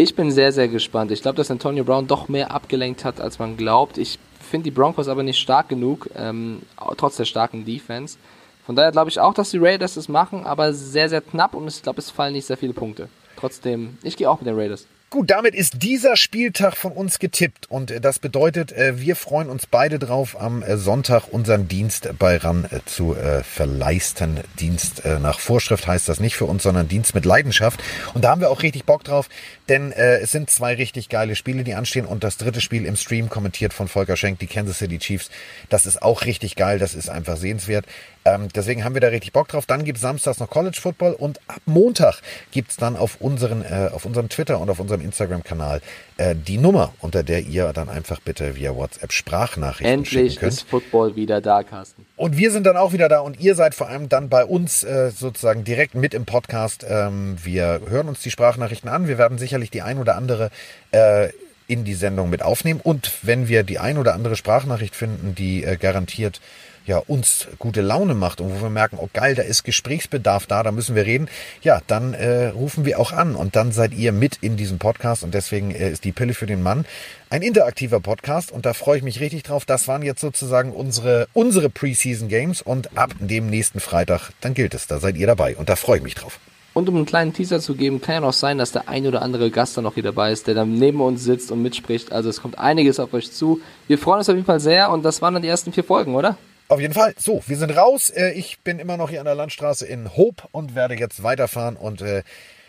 Ich 0.00 0.14
bin 0.14 0.30
sehr, 0.30 0.52
sehr 0.52 0.68
gespannt. 0.68 1.10
Ich 1.10 1.22
glaube, 1.22 1.38
dass 1.38 1.50
Antonio 1.50 1.82
Brown 1.82 2.06
doch 2.06 2.28
mehr 2.28 2.52
abgelenkt 2.52 3.04
hat, 3.04 3.20
als 3.20 3.40
man 3.40 3.56
glaubt. 3.56 3.98
Ich 3.98 4.20
finde 4.40 4.62
die 4.62 4.70
Broncos 4.70 5.08
aber 5.08 5.24
nicht 5.24 5.40
stark 5.40 5.68
genug, 5.68 6.08
ähm, 6.14 6.62
trotz 6.96 7.16
der 7.16 7.24
starken 7.24 7.64
Defense. 7.64 8.16
Von 8.64 8.76
daher 8.76 8.92
glaube 8.92 9.10
ich 9.10 9.18
auch, 9.18 9.34
dass 9.34 9.50
die 9.50 9.58
Raiders 9.58 9.96
es 9.96 10.08
machen, 10.08 10.46
aber 10.46 10.72
sehr, 10.72 11.08
sehr 11.08 11.20
knapp 11.20 11.52
und 11.52 11.66
ich 11.66 11.82
glaube, 11.82 11.98
es 11.98 12.12
fallen 12.12 12.34
nicht 12.34 12.46
sehr 12.46 12.56
viele 12.56 12.74
Punkte. 12.74 13.08
Trotzdem, 13.36 13.98
ich 14.04 14.16
gehe 14.16 14.30
auch 14.30 14.40
mit 14.40 14.46
den 14.46 14.54
Raiders. 14.54 14.86
Gut, 15.10 15.30
damit 15.30 15.54
ist 15.54 15.82
dieser 15.82 16.16
Spieltag 16.16 16.76
von 16.76 16.92
uns 16.92 17.18
getippt 17.18 17.70
und 17.70 17.90
äh, 17.90 17.98
das 17.98 18.18
bedeutet, 18.18 18.72
äh, 18.72 19.00
wir 19.00 19.16
freuen 19.16 19.48
uns 19.48 19.64
beide 19.64 19.98
drauf, 19.98 20.38
am 20.38 20.62
äh, 20.62 20.76
Sonntag 20.76 21.28
unseren 21.32 21.66
Dienst 21.66 22.10
bei 22.18 22.36
RAN 22.36 22.68
zu 22.84 23.16
verleisten. 23.42 24.40
Dienst 24.60 25.02
nach 25.20 25.40
Vorschrift 25.40 25.86
heißt 25.86 26.08
das 26.08 26.20
nicht 26.20 26.36
für 26.36 26.44
uns, 26.44 26.62
sondern 26.62 26.88
Dienst 26.88 27.14
mit 27.14 27.24
Leidenschaft. 27.24 27.82
Und 28.14 28.22
da 28.22 28.30
haben 28.30 28.40
wir 28.40 28.50
auch 28.50 28.62
richtig 28.62 28.84
Bock 28.84 29.04
drauf, 29.04 29.28
denn 29.68 29.92
es 29.92 30.30
sind 30.30 30.50
zwei 30.50 30.74
richtig 30.74 31.08
geile 31.08 31.36
Spiele, 31.36 31.64
die 31.64 31.74
anstehen 31.74 32.04
und 32.04 32.24
das 32.24 32.36
dritte 32.36 32.60
Spiel 32.60 32.84
im 32.84 32.96
Stream 32.96 33.28
kommentiert 33.28 33.72
von 33.72 33.88
Volker 33.88 34.16
Schenk, 34.16 34.38
die 34.40 34.46
Kansas 34.46 34.78
City 34.78 34.98
Chiefs. 34.98 35.30
Das 35.68 35.86
ist 35.86 36.02
auch 36.02 36.24
richtig 36.24 36.56
geil, 36.56 36.78
das 36.78 36.94
ist 36.94 37.08
einfach 37.08 37.36
sehenswert. 37.36 37.86
Ähm, 38.34 38.48
deswegen 38.54 38.84
haben 38.84 38.94
wir 38.94 39.00
da 39.00 39.08
richtig 39.08 39.32
Bock 39.32 39.48
drauf. 39.48 39.66
Dann 39.66 39.84
gibt 39.84 39.98
es 39.98 40.02
samstags 40.02 40.38
noch 40.38 40.50
College 40.50 40.78
Football 40.80 41.12
und 41.12 41.40
ab 41.48 41.60
Montag 41.66 42.20
gibt 42.50 42.70
es 42.70 42.76
dann 42.76 42.96
auf, 42.96 43.20
unseren, 43.20 43.62
äh, 43.62 43.90
auf 43.92 44.04
unserem 44.04 44.28
Twitter 44.28 44.60
und 44.60 44.70
auf 44.70 44.80
unserem 44.80 45.00
Instagram-Kanal 45.00 45.80
äh, 46.16 46.34
die 46.34 46.58
Nummer, 46.58 46.92
unter 47.00 47.22
der 47.22 47.40
ihr 47.40 47.72
dann 47.72 47.88
einfach 47.88 48.20
bitte 48.20 48.56
via 48.56 48.74
WhatsApp 48.74 49.12
Sprachnachrichten 49.12 49.86
Endlich 49.86 50.32
schicken 50.32 50.40
könnt. 50.40 50.52
ist 50.52 50.68
Football 50.68 51.16
wieder 51.16 51.40
da, 51.40 51.62
Carsten. 51.62 52.06
Und 52.16 52.36
wir 52.36 52.50
sind 52.50 52.66
dann 52.66 52.76
auch 52.76 52.92
wieder 52.92 53.08
da 53.08 53.20
und 53.20 53.40
ihr 53.40 53.54
seid 53.54 53.74
vor 53.74 53.88
allem 53.88 54.08
dann 54.08 54.28
bei 54.28 54.44
uns 54.44 54.84
äh, 54.84 55.10
sozusagen 55.10 55.64
direkt 55.64 55.94
mit 55.94 56.14
im 56.14 56.24
Podcast. 56.24 56.84
Ähm, 56.88 57.36
wir 57.42 57.80
hören 57.88 58.08
uns 58.08 58.20
die 58.20 58.30
Sprachnachrichten 58.30 58.88
an. 58.88 59.08
Wir 59.08 59.18
werden 59.18 59.38
sicherlich 59.38 59.70
die 59.70 59.82
ein 59.82 59.98
oder 59.98 60.16
andere 60.16 60.50
äh, 60.90 61.28
in 61.68 61.84
die 61.84 61.94
Sendung 61.94 62.30
mit 62.30 62.42
aufnehmen. 62.42 62.80
Und 62.82 63.12
wenn 63.22 63.46
wir 63.46 63.62
die 63.62 63.78
ein 63.78 63.98
oder 63.98 64.14
andere 64.14 64.36
Sprachnachricht 64.36 64.96
finden, 64.96 65.34
die 65.34 65.62
äh, 65.62 65.76
garantiert 65.76 66.40
ja, 66.88 66.98
uns 67.06 67.46
gute 67.58 67.82
Laune 67.82 68.14
macht 68.14 68.40
und 68.40 68.50
wo 68.50 68.62
wir 68.62 68.70
merken, 68.70 68.96
oh 68.98 69.10
geil, 69.12 69.34
da 69.34 69.42
ist 69.42 69.62
Gesprächsbedarf 69.62 70.46
da, 70.46 70.62
da 70.62 70.72
müssen 70.72 70.96
wir 70.96 71.04
reden, 71.04 71.28
ja, 71.62 71.82
dann 71.86 72.14
äh, 72.14 72.46
rufen 72.46 72.86
wir 72.86 72.98
auch 72.98 73.12
an 73.12 73.36
und 73.36 73.56
dann 73.56 73.72
seid 73.72 73.92
ihr 73.92 74.10
mit 74.10 74.38
in 74.40 74.56
diesem 74.56 74.78
Podcast 74.78 75.22
und 75.22 75.34
deswegen 75.34 75.70
äh, 75.70 75.90
ist 75.90 76.04
die 76.04 76.12
Pille 76.12 76.32
für 76.32 76.46
den 76.46 76.62
Mann 76.62 76.86
ein 77.28 77.42
interaktiver 77.42 78.00
Podcast 78.00 78.50
und 78.50 78.64
da 78.64 78.72
freue 78.72 78.96
ich 78.96 79.04
mich 79.04 79.20
richtig 79.20 79.42
drauf. 79.42 79.66
Das 79.66 79.86
waren 79.86 80.02
jetzt 80.02 80.22
sozusagen 80.22 80.72
unsere, 80.72 81.28
unsere 81.34 81.68
Preseason 81.68 82.28
Games 82.28 82.62
und 82.62 82.96
ab 82.96 83.10
dem 83.20 83.50
nächsten 83.50 83.80
Freitag, 83.80 84.30
dann 84.40 84.54
gilt 84.54 84.72
es, 84.72 84.86
da 84.86 84.98
seid 84.98 85.18
ihr 85.18 85.26
dabei 85.26 85.56
und 85.56 85.68
da 85.68 85.76
freue 85.76 85.98
ich 85.98 86.02
mich 86.02 86.14
drauf. 86.14 86.40
Und 86.72 86.88
um 86.88 86.96
einen 86.96 87.06
kleinen 87.06 87.34
Teaser 87.34 87.60
zu 87.60 87.74
geben, 87.74 88.00
kann 88.00 88.14
ja 88.14 88.20
noch 88.20 88.32
sein, 88.32 88.56
dass 88.56 88.72
der 88.72 88.88
ein 88.88 89.06
oder 89.06 89.20
andere 89.20 89.50
Gast 89.50 89.76
dann 89.76 89.84
noch 89.84 89.94
hier 89.94 90.04
dabei 90.04 90.32
ist, 90.32 90.46
der 90.46 90.54
dann 90.54 90.74
neben 90.74 91.00
uns 91.00 91.24
sitzt 91.24 91.50
und 91.50 91.60
mitspricht. 91.60 92.12
Also 92.12 92.30
es 92.30 92.40
kommt 92.40 92.58
einiges 92.58 93.00
auf 93.00 93.12
euch 93.12 93.32
zu. 93.32 93.60
Wir 93.88 93.98
freuen 93.98 94.18
uns 94.18 94.28
auf 94.28 94.36
jeden 94.36 94.46
Fall 94.46 94.60
sehr 94.60 94.90
und 94.90 95.04
das 95.04 95.20
waren 95.20 95.34
dann 95.34 95.42
die 95.42 95.48
ersten 95.48 95.72
vier 95.72 95.84
Folgen, 95.84 96.14
oder? 96.14 96.38
Auf 96.68 96.80
jeden 96.80 96.94
Fall. 96.94 97.14
So, 97.18 97.42
wir 97.46 97.56
sind 97.56 97.70
raus. 97.76 98.10
Äh, 98.10 98.32
ich 98.32 98.60
bin 98.60 98.78
immer 98.78 98.96
noch 98.96 99.08
hier 99.10 99.20
an 99.20 99.24
der 99.24 99.34
Landstraße 99.34 99.86
in 99.86 100.16
Hope 100.16 100.44
und 100.52 100.74
werde 100.74 100.94
jetzt 100.94 101.22
weiterfahren. 101.22 101.76
Und 101.76 102.02
äh, 102.02 102.22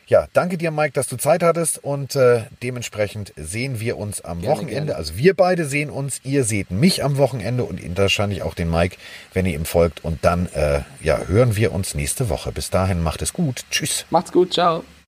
ja, 0.07 0.27
danke 0.33 0.57
dir, 0.57 0.71
Mike, 0.71 0.93
dass 0.93 1.07
du 1.07 1.17
Zeit 1.17 1.43
hattest. 1.43 1.83
Und 1.83 2.15
äh, 2.15 2.43
dementsprechend 2.63 3.33
sehen 3.35 3.79
wir 3.79 3.97
uns 3.97 4.21
am 4.21 4.39
gerne, 4.41 4.55
Wochenende. 4.55 4.85
Gerne. 4.85 4.95
Also 4.95 5.17
wir 5.17 5.35
beide 5.35 5.65
sehen 5.65 5.89
uns. 5.89 6.21
Ihr 6.23 6.45
seht 6.45 6.71
mich 6.71 7.03
am 7.03 7.17
Wochenende 7.17 7.65
und 7.65 7.79
wahrscheinlich 7.97 8.41
auch 8.41 8.53
den 8.53 8.71
Mike, 8.71 8.95
wenn 9.33 9.45
ihr 9.45 9.53
ihm 9.53 9.65
folgt. 9.65 10.03
Und 10.03 10.23
dann 10.23 10.47
äh, 10.53 10.81
ja, 11.01 11.19
hören 11.27 11.57
wir 11.57 11.73
uns 11.73 11.93
nächste 11.93 12.29
Woche. 12.29 12.51
Bis 12.53 12.69
dahin 12.69 13.03
macht 13.03 13.21
es 13.21 13.33
gut. 13.33 13.65
Tschüss. 13.69 14.05
Macht's 14.09 14.31
gut. 14.31 14.53
Ciao. 14.53 14.83